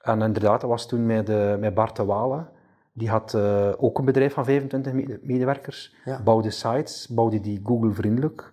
[0.03, 2.49] En inderdaad, dat was toen met, uh, met Bart de Walen
[2.93, 4.93] die had uh, ook een bedrijf van 25
[5.23, 6.23] medewerkers, ja.
[6.23, 8.53] bouwde sites, bouwde die Google-vriendelijk.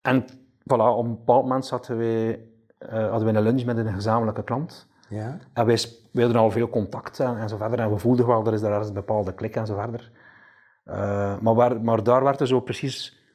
[0.00, 0.24] En
[0.58, 4.44] voilà, op een bepaald moment zaten wij, uh, hadden we een lunch met een gezamenlijke
[4.44, 4.88] klant.
[5.08, 5.38] Ja.
[5.52, 5.78] En wij,
[6.12, 7.78] wij hadden al veel contact en, en zo verder.
[7.78, 10.10] En we voelden wel, er is daar een bepaalde klik en zo verder.
[10.84, 13.25] Uh, maar, waar, maar daar werd er zo precies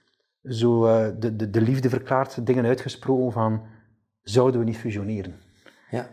[0.44, 0.82] zo,
[1.20, 3.62] de, de, de liefde verklaard, dingen uitgesproken van,
[4.22, 5.36] zouden we niet fusioneren?
[5.90, 6.10] Ja.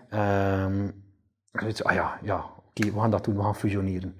[0.65, 1.05] Um,
[1.53, 4.15] ah ja, ja, oké, we gaan dat doen, we gaan fusioneren.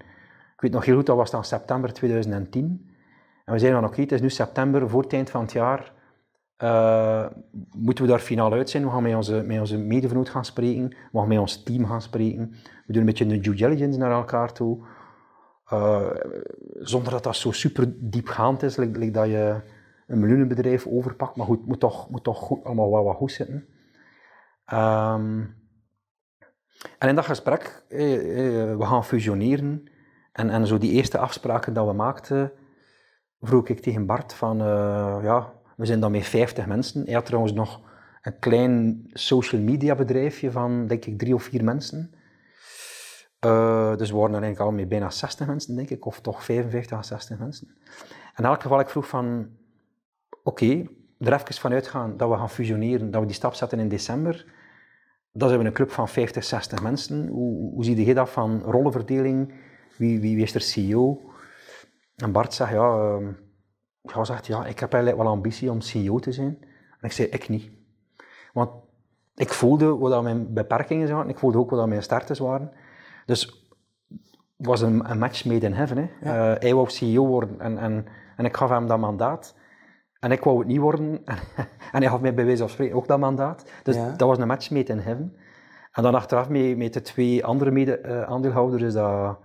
[0.55, 2.89] Ik weet nog heel goed, dat was dan september 2010.
[3.45, 5.93] En we zeiden dan, oké, het is nu september, voor het eind van het jaar
[6.63, 7.25] uh,
[7.71, 8.83] moeten we daar finaal uit zijn.
[8.83, 12.01] We gaan met onze, met onze medevenoot gaan spreken, we gaan met ons team gaan
[12.01, 12.49] spreken.
[12.85, 14.79] We doen een beetje een due diligence naar elkaar toe.
[15.73, 16.09] Uh,
[16.79, 19.61] zonder dat dat zo super diepgaand is, like, like dat je
[20.09, 21.35] een miljoenenbedrijf overpakt.
[21.35, 23.67] Maar goed, moet toch, moet toch goed, allemaal wel wat goed zitten.
[24.73, 25.57] Um,
[26.97, 29.83] en in dat gesprek, eh, eh, we gaan fusioneren.
[30.31, 32.51] En, en zo die eerste afspraken dat we maakten,
[33.41, 37.03] vroeg ik tegen Bart van, uh, ja, we zijn dan met 50 mensen.
[37.05, 37.81] Hij had trouwens nog
[38.21, 42.13] een klein social media bedrijfje van, denk ik, drie of vier mensen.
[43.45, 46.43] Uh, dus we waren dan eigenlijk al met bijna 60 mensen, denk ik, of toch
[46.43, 47.67] 55 à 60 mensen.
[48.33, 49.49] En in elk geval, ik vroeg van,
[50.49, 53.79] oké, okay, er even van uitgaan dat we gaan fusioneren, dat we die stap zetten
[53.79, 54.45] in december.
[55.31, 57.27] Dan zijn we een club van 50, 60 mensen.
[57.27, 59.53] Hoe, hoe zie je dat van rollenverdeling?
[59.97, 61.21] Wie, wie, wie is er CEO?
[62.15, 63.27] En Bart zegt, ja, uh,
[64.01, 66.57] ja, zegt, ja, ik heb eigenlijk wel ambitie om CEO te zijn.
[66.99, 67.71] En ik zei, ik niet.
[68.53, 68.69] Want
[69.35, 72.71] ik voelde wat mijn beperkingen waren, ik voelde ook wat mijn starters waren.
[73.25, 73.67] Dus
[74.57, 75.97] het was een, een match made in heaven.
[75.97, 76.29] Hè.
[76.29, 76.53] Ja.
[76.53, 78.05] Uh, hij wou CEO worden en, en,
[78.37, 79.55] en ik gaf hem dat mandaat.
[80.19, 81.25] En ik wou het niet worden.
[81.91, 83.71] en hij had mij bij wijze van spreken ook dat mandaat.
[83.83, 84.13] Dus Ja.
[84.17, 85.35] dat was een match made in heaven.
[85.91, 89.37] En dan achteraf met, met de twee andere mede, eh, aandeelhouders is dat,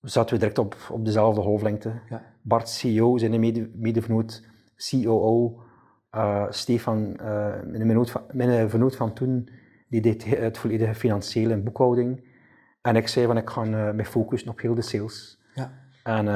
[0.00, 1.92] zaten we direct op, op dezelfde golflengte.
[2.08, 2.22] Ja.
[2.42, 4.44] Bart CEO, zijn mede, medevenoot,
[4.90, 5.60] COO,
[6.10, 7.26] eh, Stefan, eh,
[7.64, 9.48] mijn, vernoot van, mijn vernoot van toen,
[9.88, 12.34] die deed het volledige financiële en boekhouding.
[12.82, 15.38] En ik zei van ik ga me focussen op heel de sales.
[15.54, 15.72] Ja.
[16.02, 16.26] En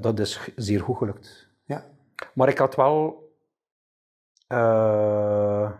[0.00, 1.45] dat is zeer goed gelukt.
[2.34, 3.30] Maar ik had wel,
[4.46, 5.70] eh,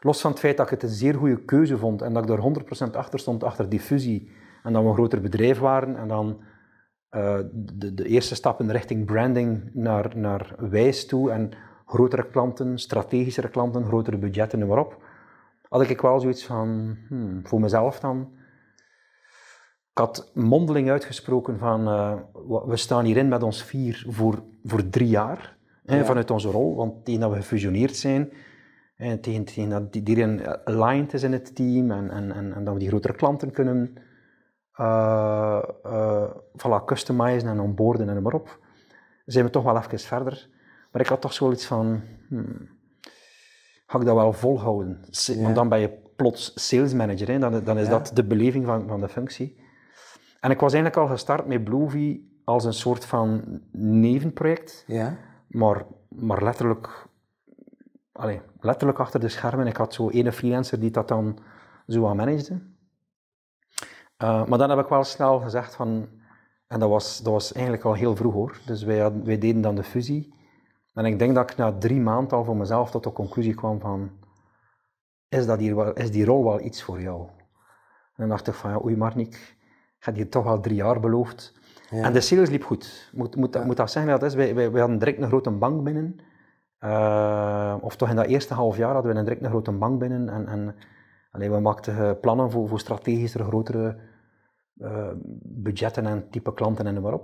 [0.00, 2.30] los van het feit dat ik het een zeer goede keuze vond en dat ik
[2.30, 4.30] er 100% achter stond, achter die fusie,
[4.62, 6.42] en dat we een groter bedrijf waren, en dan
[7.08, 11.50] eh, de, de eerste stappen richting branding naar, naar wijs toe, en
[11.86, 15.02] grotere klanten, strategischere klanten, grotere budgetten, noem maar op,
[15.68, 18.34] had ik wel zoiets van, hmm, voor mezelf dan,
[19.96, 22.14] ik had mondeling uitgesproken van, uh,
[22.66, 27.04] we staan hierin met ons vier voor, voor drie jaar, hè, vanuit onze rol, want
[27.04, 28.32] tegen dat we gefusioneerd zijn,
[28.96, 32.74] en tegen, tegen dat iedereen aligned is in het team en, en, en, en dat
[32.74, 33.94] we die grotere klanten kunnen
[34.80, 38.60] uh, uh, voilà, customizen en onboarden en noem maar op,
[39.26, 40.48] zijn we toch wel even verder.
[40.92, 42.68] Maar ik had toch zoiets van, hmm,
[43.86, 45.00] ga ik dat wel volhouden?
[45.10, 45.42] Ja.
[45.42, 47.38] Want dan ben je plots sales manager, hè?
[47.38, 47.90] Dan, dan is Ja.
[47.90, 49.64] dat de beleving van, van de functie.
[50.46, 55.16] En ik was eigenlijk al gestart met Bluevie als een soort van nevenproject, Ja.
[55.46, 57.06] maar, maar letterlijk,
[58.12, 59.66] allee, letterlijk achter de schermen.
[59.66, 61.38] Ik had zo ene freelancer die dat dan
[61.86, 62.60] zo aan managede.
[64.22, 66.08] Uh, maar dan heb ik wel snel gezegd van,
[66.66, 69.62] en dat was, dat was eigenlijk al heel vroeg hoor, dus wij, hadden, wij deden
[69.62, 70.34] dan de fusie.
[70.94, 73.80] En ik denk dat ik na drie maanden al voor mezelf tot de conclusie kwam
[73.80, 74.10] van,
[75.28, 77.20] is, dat hier wel, is die rol wel iets voor jou?
[77.22, 79.55] En dan dacht ik van, ja, oei Marnik, ik
[80.06, 81.52] had je toch al drie jaar beloofd.
[81.90, 82.02] Ja.
[82.02, 83.10] En de sales liep goed.
[83.12, 83.64] Moet, moet, Ja.
[83.64, 84.34] moet dat zeggen dat is?
[84.34, 86.20] Wij, wij, wij hadden direct een grote bank binnen.
[86.80, 89.98] Uh, of toch in dat eerste half jaar hadden we een direct een grote bank
[89.98, 90.28] binnen.
[90.28, 90.76] En, en
[91.30, 93.96] allee, we maakten eh, plannen voor, voor strategischer, grotere
[94.76, 95.08] uh,
[95.42, 97.20] budgetten en type klanten en noem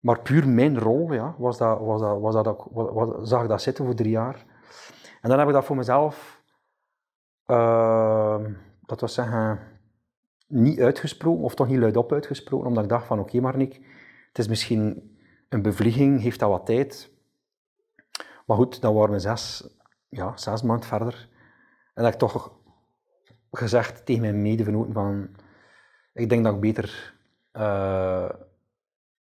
[0.00, 3.62] maar puur mijn rol, ja, was dat, was dat, was dat, was, zag ik dat
[3.62, 4.44] zitten voor drie jaar.
[5.20, 6.42] En dan heb ik dat voor mezelf,
[7.46, 8.38] uh,
[8.86, 9.58] dat was zeggen,
[10.48, 13.74] niet uitgesproken, of toch niet luidop uitgesproken, omdat ik dacht van oké okay, Marnik,
[14.28, 15.16] het is misschien
[15.48, 17.10] een bevlieging, heeft dat wat tijd.
[18.46, 19.68] Maar goed, dan waren we zes,
[20.08, 21.28] ja, zes maanden verder.
[21.94, 22.52] En dat ik toch
[23.50, 25.28] gezegd tegen mijn medevenoten van,
[26.12, 27.14] ik denk dat ik beter,
[27.52, 28.30] uh,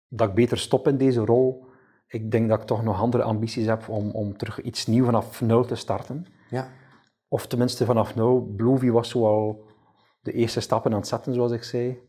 [0.07, 1.65] dat ik beter stop in deze rol.
[2.07, 5.41] Ik denk dat ik toch nog andere ambities heb om, om terug iets nieuws vanaf
[5.41, 6.25] nul te starten.
[6.49, 6.69] Ja.
[7.27, 8.53] Of tenminste vanaf nul.
[8.55, 9.70] Bluevy was zoal
[10.21, 11.99] de eerste stappen aan het zetten, zoals ik zei.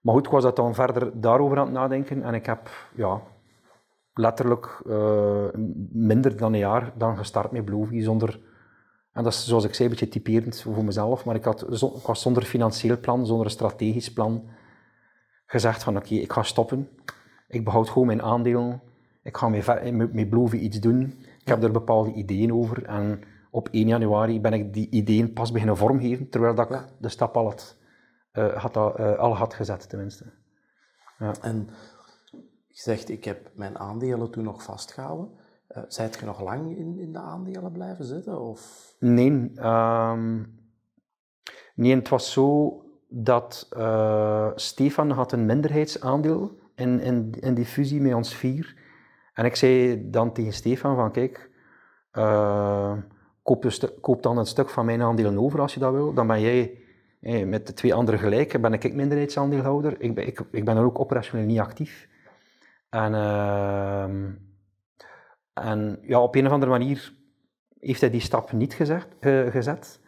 [0.00, 3.20] Maar goed, ik was dat dan verder daarover aan het nadenken en ik heb ja,
[4.14, 5.46] letterlijk uh,
[5.92, 8.40] minder dan een jaar dan gestart met Bluevy zonder
[9.14, 11.60] en dat is, zoals ik zei, een beetje typerend voor mezelf, maar ik, had,
[12.02, 14.48] was zonder financieel plan, zonder een strategisch plan,
[15.46, 16.88] gezegd van oké, ik ga stoppen.
[17.48, 18.82] Ik behoud gewoon mijn aandelen.
[19.22, 21.00] Ik ga met, met iets doen.
[21.40, 22.84] Ik heb er bepaalde ideeën over.
[22.84, 23.20] En
[23.54, 27.36] op 1 januari ben ik die ideeën pas beginnen vormgeven, terwijl dat ik de stap
[27.36, 27.76] al had,
[28.32, 30.24] uh, had, uh, al had gezet, tenminste.
[31.18, 31.32] Ja.
[31.40, 31.68] En
[32.68, 35.30] je zegt, ik heb mijn aandelen toen nog vastgehouden.
[35.76, 38.40] Uh, zijt je nog lang in, in de aandelen blijven zitten?
[38.40, 38.94] Of?
[38.98, 40.58] Nee, um,
[41.74, 43.68] nee, het was zo dat
[44.54, 48.76] Stefan had een minderheidsaandeel in, in, in die fusie met ons vier.
[49.34, 51.50] En ik zei dan tegen Stefan van, kijk,
[52.12, 52.96] uh,
[53.44, 53.64] koop,
[54.00, 56.12] koop, dan een stuk van mijn aandelen over als je dat wil.
[56.12, 56.78] Dan ben jij
[57.20, 60.00] hey, met de twee anderen gelijk, ben ik minderheidsaandeelhouder.
[60.00, 62.08] Ik ben, ik, ik ben dan ook operationeel niet actief.
[62.88, 63.12] En...
[63.12, 64.04] Uh,
[65.54, 67.14] en ja, op een of andere manier
[67.80, 69.08] heeft hij die stap niet gezegd,
[69.50, 70.00] gezet.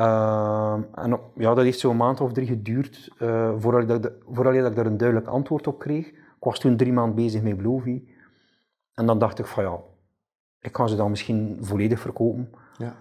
[0.00, 4.54] Uh, en ja, dat heeft zo'n maand of drie geduurd uh, voordat, ik dat, voordat
[4.54, 6.06] ik daar een duidelijk antwoord op kreeg.
[6.06, 8.08] Ik was toen drie maanden bezig met Blovy.
[8.94, 9.80] En dan dacht ik van ja,
[10.62, 12.50] ik kan ze dan misschien volledig verkopen.
[12.78, 12.96] Ja.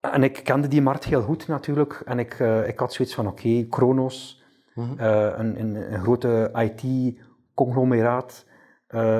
[0.00, 2.02] En ik kende die markt heel goed natuurlijk.
[2.04, 4.98] En ik, uh, ik had zoiets van oké, okay, Kronos, mm -hmm.
[4.98, 8.46] een, een, een, grote IT-conglomeraat,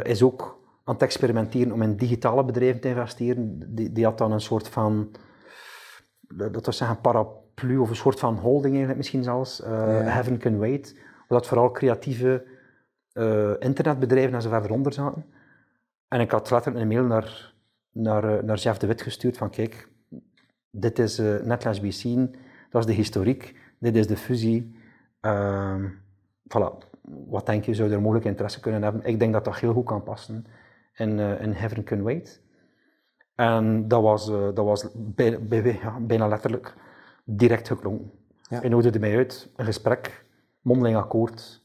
[0.03, 3.75] is ook aan het experimenteren om in digitale bedrijven te investeren.
[3.75, 5.11] Die, die had dan een soort van,
[6.29, 11.01] dat was zeggen, paraplu of een soort van holding eigenlijk misschien zelfs, Heaven Can Wait,
[11.29, 12.47] dat vooral creatieve
[13.59, 15.25] internetbedrijven en zo verder onder zaten.
[16.15, 17.55] En ik had letterlijk een mail naar,
[17.93, 19.89] naar, uh, naar Jeff de Wit gestuurd van kijk,
[20.71, 22.31] dit is uh, Netlands Be
[22.71, 24.77] dat is de historiek, dit is de fusie.
[25.21, 25.85] Uh,
[26.43, 26.89] voilà.
[27.27, 29.05] Wat denk je, zou er mogelijk interesse kunnen hebben?
[29.05, 30.47] Ik denk dat dat heel goed kan passen
[30.95, 32.43] in, uh, in Heaven Can Wait.
[33.35, 36.75] En dat was, uh, dat was bij, bij, ja, bijna letterlijk
[37.25, 38.11] direct geklonken.
[38.43, 38.61] Ja.
[38.61, 40.25] Hij nodigde mij uit, een gesprek,
[40.61, 41.63] mondeling akkoord.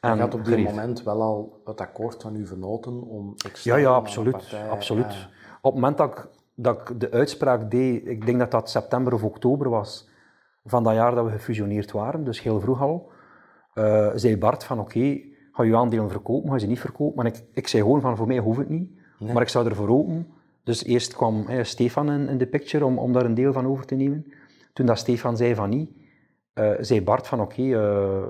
[0.00, 3.90] Je had op die moment wel al het akkoord van uw vernoten om Ja, ja,
[3.90, 4.56] absoluut.
[4.70, 5.28] absoluut.
[5.60, 9.14] Op het moment dat ik, dat ik de uitspraak deed, ik denk dat dat september
[9.14, 10.08] of oktober was,
[10.64, 13.10] van dat jaar dat we gefusioneerd waren, dus heel vroeg al,
[13.74, 17.16] uh, zei Bart van oké, okay, ga je aandelen verkopen, ga je ze niet verkopen.
[17.16, 18.90] Maar ik, ik zei gewoon van, voor mij hoeft het niet.
[19.18, 20.26] Maar ik zou ervoor open.
[20.64, 23.86] Dus eerst kwam Stefan in, in, de picture om, om daar een deel van over
[23.86, 24.32] te nemen.
[24.72, 25.90] Toen dat Stefan zei van niet,
[26.54, 28.26] uh, zei Bart van oké, okay, uh,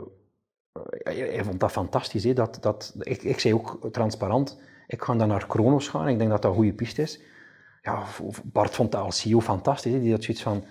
[1.03, 2.25] hij vond dat fantastisch.
[2.25, 6.19] Hè, dat, dat, ik, ik zei ook transparant, ik ga dan naar Kronos gaan, ik
[6.19, 7.21] denk dat dat een goede piste is.
[7.83, 8.03] Ja,
[8.45, 9.93] Bart vond dat als CEO fantastisch.
[9.93, 10.65] Hè, die had zoiets van,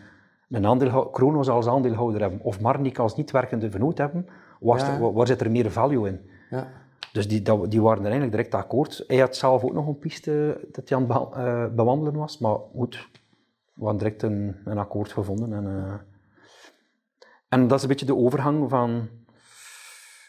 [0.50, 4.28] een aandeel, Kronos als aandeelhouder hebben, of Marnik als niet werkende vernoot hebben,
[4.60, 5.00] ja.
[5.12, 6.30] waar zit er meer value in?
[6.50, 6.68] Ja.
[7.12, 9.04] Dus die, die waren er eigenlijk direct akkoord.
[9.08, 12.58] Hij had zelf ook nog een piste dat hij aan het uh, bewandelen was, maar
[12.76, 13.10] goed,
[13.74, 15.54] we hadden direct een, een akkoord gevonden.
[15.54, 15.94] En, uh,
[17.50, 19.08] en dat is een beetje de overgang van,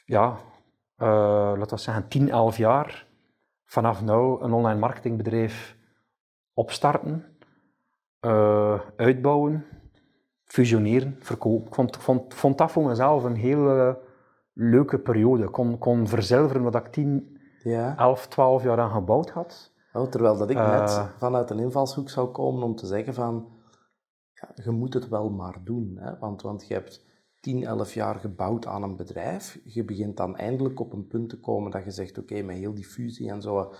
[0.06, 0.36] ja,
[0.98, 3.06] uh, laten we zeggen, 10, 11 jaar
[3.64, 5.76] vanaf nu een online marketingbedrijf
[6.54, 7.24] opstarten,
[8.96, 9.64] uitbouwen,
[10.44, 11.66] fusioneren, verkopen.
[11.66, 13.98] Ik vond, vond, vond dat voor mezelf een hele
[14.52, 15.50] leuke periode.
[15.50, 17.96] Kon, kon verzilveren wat ik 10, ja.
[17.96, 19.72] 11, 12 jaar aan gebouwd had.
[19.92, 23.48] Oh, terwijl dat ik uh, net vanuit een invalshoek zou komen om te zeggen van,
[24.32, 25.96] ja, je moet het wel maar doen.
[26.00, 26.18] Hè?
[26.18, 27.04] Want, want je hebt
[27.46, 29.58] 10, 11 jaar gebouwd aan een bedrijf.
[29.64, 32.74] Je begint dan eindelijk op een punt te komen dat je zegt, oké, met heel
[32.74, 33.72] die fusie en zo,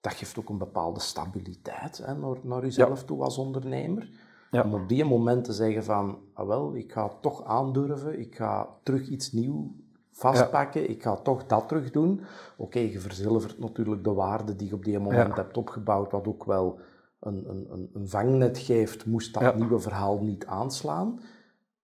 [0.00, 3.06] dat geeft ook een bepaalde stabiliteit hè, naar, naar jezelf ja.
[3.06, 4.10] toe als ondernemer.
[4.50, 4.62] Ja.
[4.62, 8.68] Om op die moment te zeggen van, ah wel, ik ga toch aandurven, ik ga
[8.82, 9.66] terug iets nieuws
[10.12, 12.20] vastpakken, ik ga toch dat terug doen.
[12.56, 16.44] Oké, je verzilvert natuurlijk de waarde die je op die moment hebt opgebouwd, wat ook
[16.44, 16.80] wel
[17.20, 21.20] een, een, een vangnet geeft, moest dat nieuwe verhaal niet aanslaan.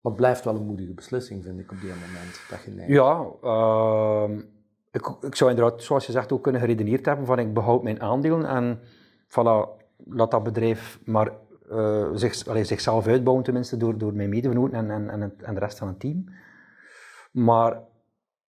[0.01, 2.89] Maar het blijft wel een moedige beslissing, vind ik, op die moment dat je neemt.
[2.89, 4.39] Ja, ehm,
[4.91, 8.03] ik, ik zou inderdaad, zoals je zegt, ook kunnen geredeneerd hebben van ik behoud mijn
[8.03, 8.81] aandelen en
[9.27, 11.33] voilà, laat dat bedrijf maar
[11.71, 15.61] uh, zich, allez, zichzelf uitbouwen, tenminste door, door mijn medebenoten en, en, en, en de
[15.61, 16.25] rest van het team.
[17.33, 17.73] Maar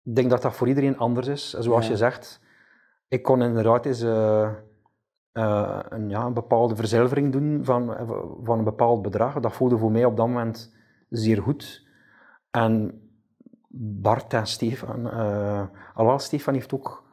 [0.04, 1.54] ik denk dat dat voor iedereen anders is.
[1.54, 2.40] Zoals je zegt,
[3.08, 4.50] ik kon inderdaad eens uh,
[5.34, 7.96] uh, een, ja, een bepaalde verzilvering doen van,
[8.44, 9.40] van een bepaald bedrag.
[9.40, 10.74] Dat voelde voor mij op dat moment
[11.14, 11.88] zeer goed.
[12.52, 13.02] En
[13.76, 17.04] Bart en Stefan, uh, alhoewel Stefan heeft ook,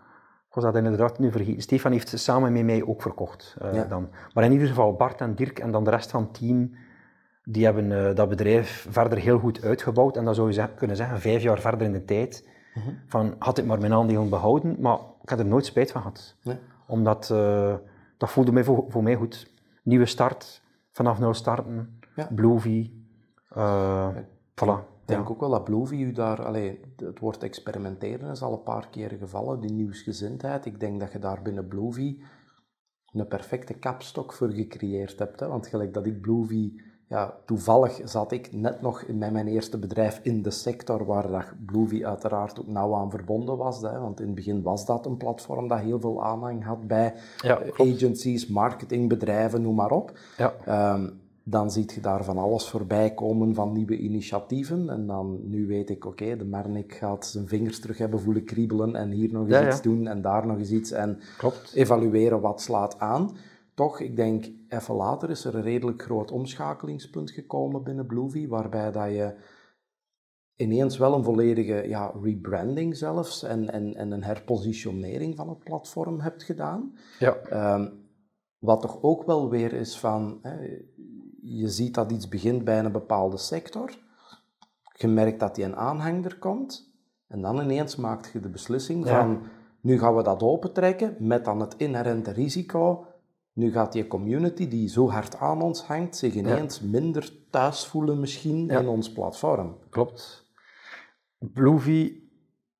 [0.48, 3.56] ik was dat inderdaad nu vergeten, Stefan heeft samen met mij ook verkocht.
[3.62, 4.08] Uh, dan.
[4.34, 6.74] Maar in ieder geval Bart en Dirk en dan de rest van het team,
[7.44, 10.16] die hebben uh, dat bedrijf verder heel goed uitgebouwd.
[10.16, 12.48] En dat zou je kunnen zeggen, vijf jaar verder in de tijd.
[12.74, 12.94] Uh -huh.
[13.06, 16.36] Van, had ik maar mijn aandelen behouden, maar ik had er nooit spijt van gehad.
[16.42, 16.58] Nee.
[16.86, 17.26] Omdat,
[18.16, 19.52] dat voelde mij voor, voor, mij goed.
[19.82, 22.28] Nieuwe start, vanaf nul starten, ja.
[22.34, 22.99] Bluevie,
[24.54, 24.98] voilà.
[25.10, 28.62] Ik denk ook wel dat Bluevie u daar, allee, het woord experimenteren is al een
[28.62, 30.66] paar keer gevallen, die nieuwsgezindheid.
[30.66, 32.22] Ik denk dat je daar binnen Bluevie
[33.12, 35.40] een perfecte kapstok voor gecreëerd hebt.
[35.40, 35.46] Hè?
[35.46, 40.20] Want gelijk dat ik Bluevie, ja, toevallig zat ik net nog met mijn eerste bedrijf
[40.22, 43.80] in de sector waar dat Bluevie uiteraard ook nauw aan verbonden was.
[43.82, 44.00] Hè?
[44.00, 47.60] Want in het begin was dat een platform dat heel veel aanhang had bij ja,
[47.76, 50.18] agencies, marketingbedrijven, noem maar op.
[50.36, 50.92] Ja.
[50.94, 54.90] Um, dan zie je daar van alles voorbij komen van nieuwe initiatieven.
[54.90, 58.96] En dan, nu weet ik, oké, de Mernik gaat zijn vingers terug hebben voelen kriebelen
[58.96, 59.82] en hier nog eens ja, iets ja.
[59.82, 61.72] doen en daar nog eens iets en Klopt.
[61.74, 63.36] evalueren wat slaat aan.
[63.74, 68.90] Toch, ik denk, even later is er een redelijk groot omschakelingspunt gekomen binnen Bluevie, waarbij
[68.90, 69.34] dat je
[70.56, 76.20] ineens wel een volledige ja, rebranding zelfs en, en, en een herpositionering van het platform
[76.20, 76.94] hebt gedaan.
[77.18, 77.74] Ja.
[77.74, 78.08] Um,
[78.58, 80.78] wat toch ook wel weer is van, hè,
[81.42, 83.90] je ziet dat iets begint bij een bepaalde sector.
[84.92, 86.92] Je merkt dat die een aanhanger komt.
[87.26, 89.42] En dan ineens maakt je de beslissing van,
[89.80, 93.06] nu gaan we dat opentrekken met dan het inherente risico.
[93.52, 98.20] Nu gaat die community die zo hard aan ons hangt, zich ineens minder thuis voelen
[98.20, 99.76] misschien in ons platform.
[99.90, 100.48] Klopt.
[101.38, 102.32] Bluevie,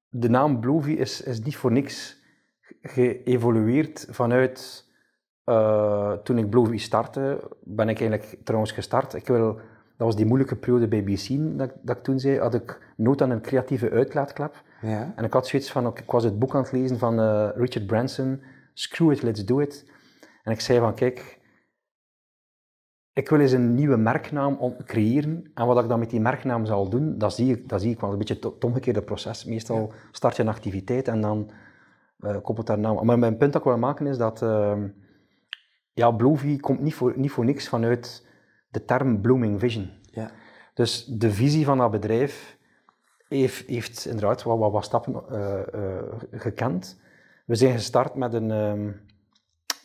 [0.09, 2.19] de naam Bluevie is, is niet voor niks
[2.83, 4.89] geëvolueerd vanuit
[5.51, 9.15] uh, toen ik Bluevie startte, ben ik eigenlijk trouwens gestart.
[9.15, 9.55] Ik wil,
[9.97, 13.23] dat was die moeilijke periode bij BC, dat, dat ik toen zei, had ik nood
[13.23, 14.63] aan een creatieve uitlaatklep.
[14.83, 15.13] Ja.
[15.17, 17.87] En ik had zoiets van, ik was het boek aan het lezen van uh, Richard
[17.87, 18.43] Branson,
[18.75, 19.91] Screw It, Let's Do It.
[20.43, 21.39] En ik zei van, kijk,
[23.13, 25.51] ik wil eens een nieuwe merknaam creëren.
[25.55, 28.01] En wat ik dan met die merknaam zal doen, dat zie ik, dat zie ik
[28.01, 28.13] wel.
[28.13, 29.45] Een beetje het omgekeerde proces.
[29.45, 31.51] Meestal start je een activiteit en dan
[32.19, 34.43] uh, koppelt daar naam Maar mijn punt dat ik wil maken is dat...
[34.43, 34.83] Uh,
[36.01, 38.27] ja, Bluevie komt niet voor, niet voor niks vanuit
[38.69, 39.91] de term Blooming Vision.
[40.05, 40.31] Ja.
[40.75, 42.59] Dus de visie van dat bedrijf
[43.29, 47.01] heeft, heeft inderdaad wat, wat, wat stappen uh, uh, gekend.
[47.45, 49.01] We zijn gestart met een, um,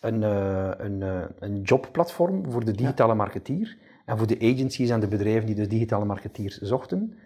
[0.01, 1.01] een, uh, een,
[1.39, 3.17] een jobplatform voor de digitale ja.
[3.17, 7.17] marketeer en voor de agencies en de bedrijven die de digitale marketeers zochten.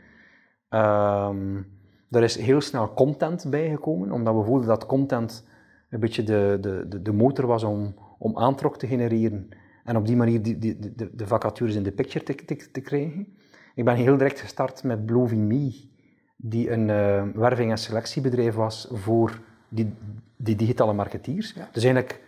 [0.70, 1.78] Um,
[2.10, 5.48] er is heel snel content bijgekomen, omdat we voelden dat content
[5.90, 9.50] een beetje de, de, de, de motor was om, om aantrok te genereren
[9.84, 12.82] en op die manier die, die, de, de vacatures in de picture te, te, te,
[12.82, 13.28] krijgen.
[13.76, 15.90] Ik ben heel direct gestart met Bloving Me,
[16.36, 19.40] die een uh, werving- en selectiebedrijf was voor
[19.70, 19.94] die,
[20.36, 21.54] die digitale marketeers.
[21.54, 21.70] Ja.
[21.72, 22.22] Dus eigenlijk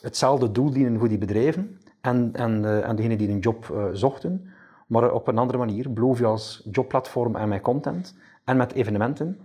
[0.00, 3.84] hetzelfde doel dienen voor die bedrijven en, en, uh, en degenen die een job uh,
[3.92, 4.46] zochten,
[4.86, 5.90] maar op een andere manier.
[5.90, 8.14] Blovie als jobplatform en met content
[8.44, 9.40] en met evenementen.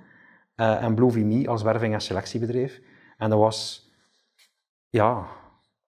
[0.55, 2.81] en Blovie Me als werving- en selectiebedrijf.
[3.17, 3.89] En dat was,
[4.89, 5.27] ja,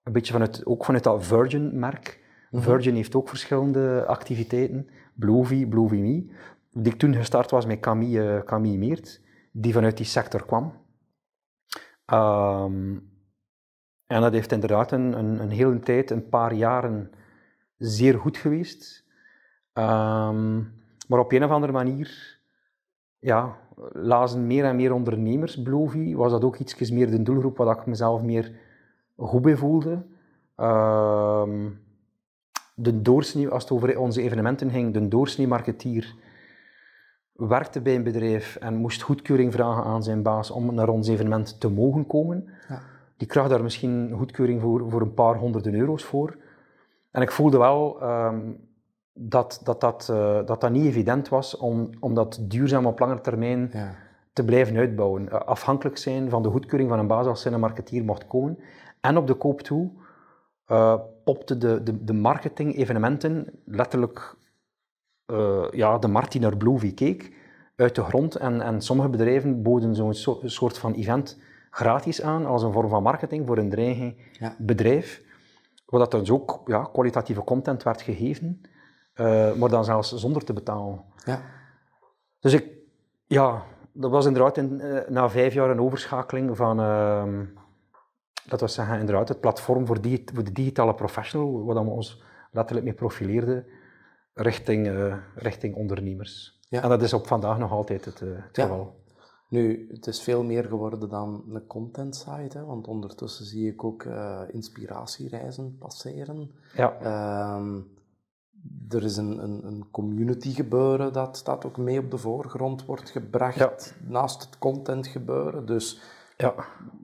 [0.04, 2.20] een beetje vanuit, ook vanuit dat Virgin-merk.
[2.52, 2.64] Mhm.
[2.64, 4.90] Virgin heeft ook verschillende activiteiten.
[5.16, 6.36] Bluevie, Bluevie Me.
[6.72, 9.22] Die ik toen gestart was met Camille, uh, Camille Meert,
[9.52, 10.74] die vanuit die sector kwam.
[12.14, 13.10] Um,
[14.06, 17.12] en dat heeft inderdaad een, een, een, hele tijd, een paar jaren,
[17.78, 19.06] zeer goed geweest.
[19.74, 20.74] Um,
[21.08, 22.40] maar op een of andere manier,
[23.20, 23.58] ja,
[23.92, 26.18] lazen meer en meer ondernemers Bluevie.
[26.18, 28.60] Was dat ook iets meer de doelgroep waar ik mezelf meer
[29.16, 30.04] goed bij voelde.
[30.58, 31.44] Uh,
[32.76, 36.16] de doorsnee, als het over onze evenementen ging, de doorsnee marketeer
[37.34, 41.60] werkte bij een bedrijf en moest goedkeuring vragen aan zijn baas om naar ons evenement
[41.60, 42.50] te mogen komen.
[42.68, 42.82] Ja.
[43.18, 46.38] Die kreeg daar misschien goedkeuring voor, voor een paar honderden euro's voor.
[47.12, 48.70] En ik voelde wel um,
[49.14, 53.22] dat, dat, dat, uh, dat dat niet evident was om, om dat duurzaam op lange
[53.22, 53.96] termijn ja.
[54.34, 55.24] te blijven uitbouwen.
[55.24, 58.58] Uh, afhankelijk zijn van de goedkeuring van een baas als zijn een marketeer mocht komen.
[59.02, 59.92] En op de koop toe
[60.68, 64.36] uh, popte de, de, de marketing, evenementen, letterlijk
[65.26, 66.08] eh, ja, de
[66.40, 67.34] naar Bluevy keek
[67.76, 68.36] uit de grond.
[68.36, 71.40] En, en sommige bedrijven boden zo'n so, soort van event
[71.70, 74.56] gratis aan als een vorm van marketing voor een eigen Ja.
[74.58, 75.24] bedrijf.
[75.86, 78.62] Waar dat dus ook ja, kwalitatieve content werd gegeven,
[79.14, 81.04] eh, maar dan zelfs zonder te betalen.
[81.26, 81.42] Ja.
[82.40, 82.68] Dus ik,
[83.28, 87.44] ja, dat was inderdaad in, na vijf jaar een overschakeling van, ehm,
[88.48, 92.24] dat was zeggen, inderdaad het platform voor, digi- voor de digitale professional, waar we ons
[92.52, 93.66] letterlijk mee profileerden,
[94.34, 96.60] richting, eh, richting ondernemers.
[96.70, 96.82] Ja.
[96.84, 98.64] En dat is op vandaag nog altijd het, eh, het Ja.
[98.64, 99.00] geval.
[99.50, 103.84] Nu, het is veel meer geworden dan een content site, hè, want ondertussen zie ik
[103.84, 106.52] ook eh, inspiratiereizen passeren.
[106.76, 107.80] Ja, Ehm,
[108.90, 113.10] er is een, een, een community gebeuren dat, dat ook mee op de voorgrond wordt
[113.10, 113.72] gebracht, Ja.
[114.12, 115.66] naast het content gebeuren.
[115.66, 116.02] Dus
[116.42, 116.54] ja.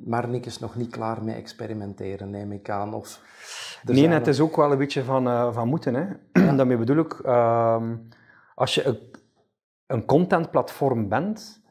[0.05, 2.93] Marnik is nog niet klaar met experimenteren, neem ik aan.
[2.93, 3.21] Of
[3.83, 5.93] Nee, het nog- is ook wel een beetje van, eh, van moeten.
[5.93, 6.05] Hè.
[6.57, 7.95] Daarmee bedoel ik, ehm,
[8.55, 8.99] als je een,
[9.87, 11.61] een contentplatform bent,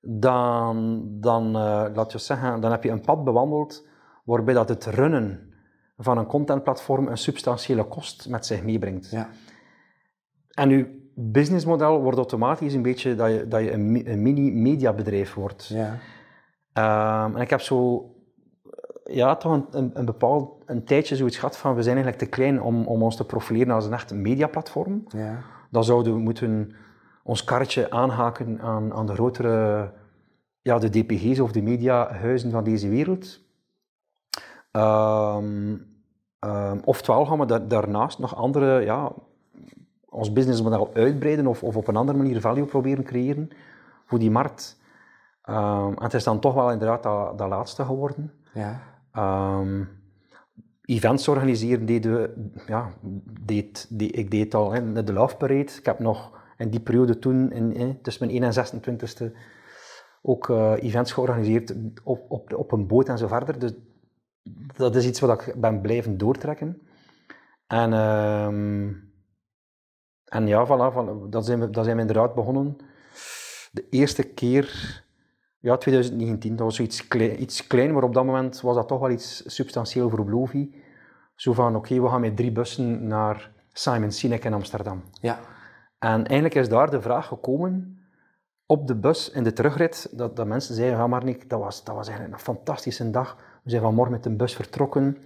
[0.00, 3.86] dan, dan, eh, laat je zeggen, dan heb je een pad bewandeld
[4.24, 5.52] waarbij dat het runnen
[5.96, 9.10] van een contentplatform een substantiële kost met zich meebrengt.
[9.10, 9.28] Ja,
[10.50, 15.66] En je businessmodel wordt automatisch een beetje dat je, dat je een, een mini-mediabedrijf wordt.
[15.66, 15.98] ja,
[16.72, 18.06] Ehm, en ik heb zo,
[19.04, 22.30] ja, toch een, een, een bepaald een tijdje zoiets gehad van, we zijn eigenlijk te
[22.36, 25.04] klein om, om ons te profileren als een echt mediaplatform.
[25.08, 25.38] ja,
[25.70, 26.72] Dan zouden we moeten
[27.22, 29.90] ons karretje aanhaken aan, aan de grotere,
[30.62, 33.40] ja, de DPG's of de mediahuizen van deze wereld.
[34.70, 35.76] Ehm,
[36.38, 39.12] ehm, oftewel gaan we da- daarnaast nog andere, ja,
[40.08, 43.48] ons businessmodel uitbreiden of, of op een andere manier value proberen creëren
[44.04, 44.80] voor die markt.
[45.42, 48.32] Ehm, en het is dan toch wel inderdaad dat, dat laatste geworden.
[48.54, 48.80] ja,
[49.12, 49.84] Ehm,
[50.84, 52.92] events organiseren deden we, ja,
[53.40, 55.72] deed, deed- ik deed al, hè, de Love Parade.
[55.78, 59.36] Ik heb nog in die periode toen, in, hè, tussen mijn 1 en 26e,
[60.22, 61.74] ook eh, events georganiseerd
[62.04, 63.58] op, op, op een boot en zo verder.
[63.58, 63.72] Dus
[64.76, 66.82] dat is iets wat ik ben blijven doortrekken.
[67.66, 68.92] En, ehm,
[70.24, 72.76] en ja, voilà, voilà, dat, zijn we, dat zijn we inderdaad begonnen.
[73.72, 75.01] De eerste keer
[75.62, 79.00] ja, 2019, dat was zoiets klein, iets klein, maar op dat moment was dat toch
[79.00, 80.70] wel iets substantieel voor Blovy.
[81.34, 85.02] Zo van, oké, we gaan met drie bussen naar Simon Sinek in Amsterdam.
[85.20, 85.38] ja,
[85.98, 87.98] En eigenlijk is daar de vraag gekomen,
[88.66, 91.94] op de bus in de terugrit, dat, dat mensen zeiden, ja Marnik, dat was, dat
[91.94, 93.36] was eigenlijk een fantastische dag.
[93.62, 95.16] We zijn vanmorgen met een bus vertrokken.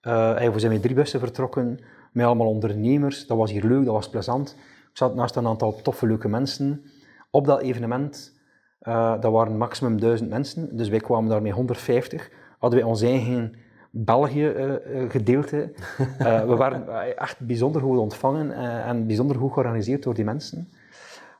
[0.00, 1.78] Eh, we zijn met drie bussen vertrokken,
[2.12, 3.26] met allemaal ondernemers.
[3.26, 4.56] Dat was hier leuk, dat was plezant.
[4.90, 6.84] Ik zat naast een aantal toffe, leuke mensen.
[7.30, 8.37] Op dat evenement,
[8.78, 12.30] eh, dat waren maximum 1000 mensen, dus wij kwamen daar met 150.
[12.58, 13.54] Hadden wij ons eigen
[13.90, 15.72] België-gedeelte.
[16.18, 20.24] Eh, we waren eh, echt bijzonder goed ontvangen eh, en bijzonder goed georganiseerd door die
[20.24, 20.68] mensen.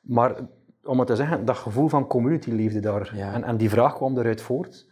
[0.03, 0.35] Maar
[0.85, 3.13] om het te zeggen, dat gevoel van community leefde daar.
[3.17, 3.33] Ja.
[3.33, 4.87] En, en die vraag kwam eruit voort.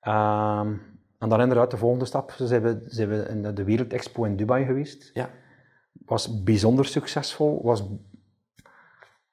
[0.00, 0.72] Ehm,
[1.18, 4.36] en dan inderdaad de volgende stap, zijn we, zijn we in de- de Wereldexpo in
[4.36, 5.10] Dubai geweest.
[5.12, 5.28] ja,
[6.06, 7.88] Was bijzonder succesvol, was,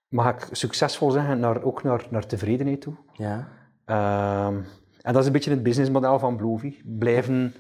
[0.08, 2.93] mag ik succesvol zeggen, naar, ook naar, naar tevredenheid toe.
[3.14, 3.47] ja,
[3.86, 4.55] Ehm,
[5.01, 6.82] en dat is een beetje het businessmodel van Blovy.
[6.86, 7.53] Blijven,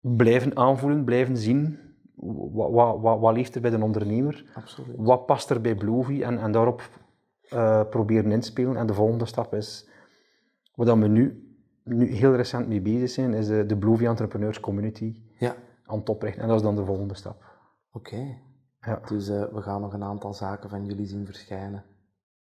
[0.00, 1.78] blijven aanvoelen, blijven zien.
[2.14, 4.44] Wat, wat, wat, wat leeft er bij de ondernemer?
[4.54, 4.96] absoluut.
[4.96, 6.22] Wat past er bij Blovy?
[6.22, 6.88] En, en daarop
[7.48, 8.76] eh, proberen inspelen.
[8.76, 9.88] En de volgende stap is,
[10.74, 15.54] wat we nu, nu heel recent mee bezig zijn, is de, de Entrepreneurs Community Ja,
[15.86, 16.42] aan het oprichten.
[16.42, 17.44] En dat is dan de volgende stap.
[17.92, 18.38] oké.
[18.86, 21.84] Ja, Dus eh, we gaan nog een aantal zaken van jullie zien verschijnen.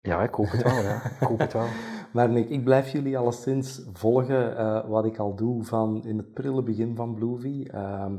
[0.01, 0.82] ja ik hoop het wel.
[0.82, 0.95] Ja.
[1.19, 1.67] Ik hoop het wel.
[2.13, 6.34] Maar Nick, ik blijf jullie alleszins volgen eh, wat ik al doe van in het
[6.34, 7.65] prille begin van Bluevy.
[7.71, 8.17] Ehm,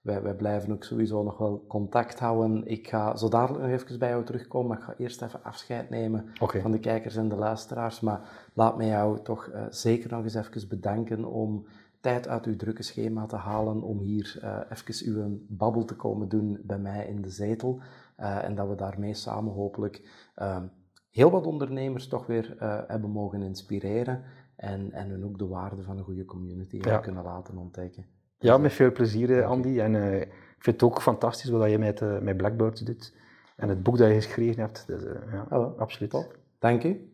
[0.00, 2.66] wij, wij blijven ook sowieso nog wel contact houden.
[2.66, 5.90] Ik ga zo dadelijk nog even bij jou terugkomen, maar ik ga eerst even afscheid
[5.90, 8.00] nemen van de kijkers en de luisteraars.
[8.00, 8.20] Maar
[8.54, 11.66] laat mij jou toch eh, zeker nog eens even bedanken om
[12.00, 16.28] tijd uit uw drukke schema te halen om hier eh even uw babbel te komen
[16.28, 17.80] doen bij mij in de zetel.
[18.16, 20.64] Eh, en dat we daarmee samen hopelijk ehm,
[21.10, 24.22] heel wat ondernemers toch weer eh, hebben mogen inspireren
[24.56, 26.98] en, en hun ook de waarde van een goede community Ja.
[26.98, 28.06] kunnen laten ontdekken.
[28.38, 29.80] Ja, met veel plezier, Andy.
[29.80, 33.14] En ik vind het ook fantastisch wat je met, met Blackbirds doet.
[33.56, 34.84] En het boek dat je geschreven hebt.
[34.86, 35.74] Dus, ja, Oh, wel.
[35.78, 36.28] absoluut.
[36.58, 37.10] Dank u.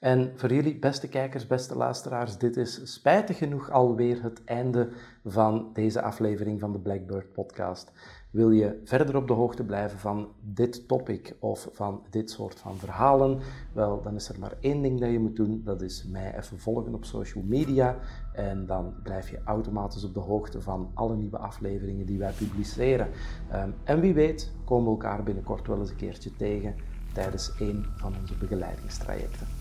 [0.00, 4.88] En voor jullie, beste kijkers, beste luisteraars, dit is spijtig genoeg alweer het einde
[5.24, 7.92] van deze aflevering van de Blackbird Podcast.
[8.30, 12.76] Wil je verder op de hoogte blijven van dit topic of van dit soort van
[12.76, 13.40] verhalen?
[13.72, 15.62] Wel, dan is er maar één ding dat je moet doen.
[15.64, 17.96] Dat is mij even volgen op social media.
[18.32, 23.08] En dan blijf je automatisch op de hoogte van alle nieuwe afleveringen die wij publiceren.
[23.50, 26.74] Ehm, en wie weet komen we elkaar binnenkort wel eens een keertje tegen
[27.12, 29.59] tijdens een van onze begeleidingstrajecten.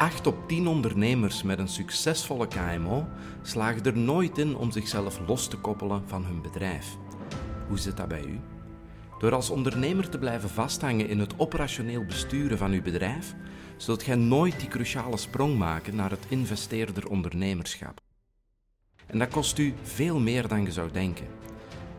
[0.00, 3.08] 8 op 10 ondernemers met een succesvolle KMO
[3.42, 6.96] slagen er nooit in om zichzelf los te koppelen van hun bedrijf.
[7.68, 8.40] Hoe zit dat bij u?
[9.18, 13.34] Door als ondernemer te blijven vasthangen in het operationeel besturen van uw bedrijf,
[13.76, 18.00] zult gij nooit die cruciale sprong maken naar het investeerder ondernemerschap.
[19.06, 21.26] En dat kost u veel meer dan je zou denken.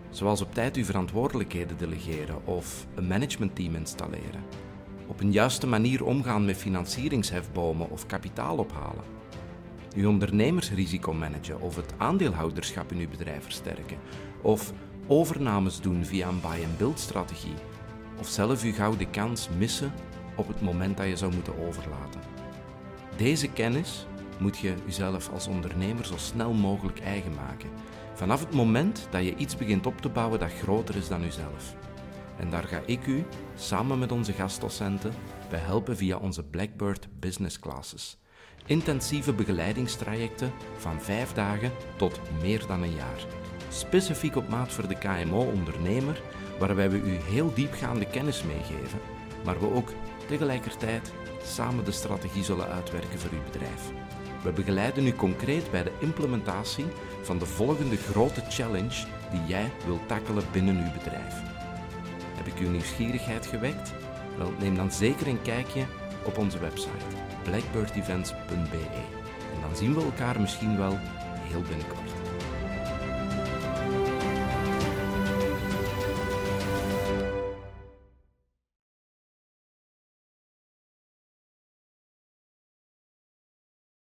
[0.09, 4.70] Zoals op tijd uw verantwoordelijkheden delegeren of een managementteam installeren
[5.11, 9.03] op een juiste manier omgaan met financieringshefbomen of kapitaal ophalen.
[9.95, 13.97] Uw ondernemersrisico managen of het aandeelhouderschap in uw bedrijf versterken.
[14.41, 14.73] Of
[15.07, 17.53] overnames doen via een buy-and-build strategie.
[18.19, 19.93] Of zelf uw gouden kans missen
[20.35, 22.21] op het moment dat je zou moeten overlaten.
[23.17, 24.05] Deze kennis
[24.39, 27.69] moet je jezelf als ondernemer zo snel mogelijk eigen maken.
[28.13, 31.75] Vanaf het moment dat je iets begint op te bouwen dat groter is dan uzelf.
[32.41, 33.25] En daar ga ik u,
[33.55, 35.13] samen met onze gastdocenten,
[35.49, 38.17] bij helpen via onze Blackbird Business Classes.
[38.65, 43.25] Intensieve begeleidingstrajecten van vijf dagen tot meer dan een jaar.
[43.69, 46.21] Specifiek op maat voor de KMO-ondernemer,
[46.59, 48.99] waarbij we u heel diepgaande kennis meegeven,
[49.45, 49.89] maar we ook
[50.27, 51.13] tegelijkertijd
[51.43, 53.91] samen de strategie zullen uitwerken voor uw bedrijf.
[54.43, 56.85] We begeleiden u concreet bij de implementatie
[57.21, 61.50] van de volgende grote challenge die jij wilt tackelen binnen uw bedrijf.
[62.43, 63.93] Heb ik uw nieuwsgierigheid gewekt?
[64.37, 65.85] Wel, neem dan zeker een kijkje
[66.23, 67.05] op onze website
[67.43, 68.87] blackbirdevents.be.
[69.55, 70.97] En dan zien we elkaar misschien wel
[71.49, 72.00] heel binnenkort.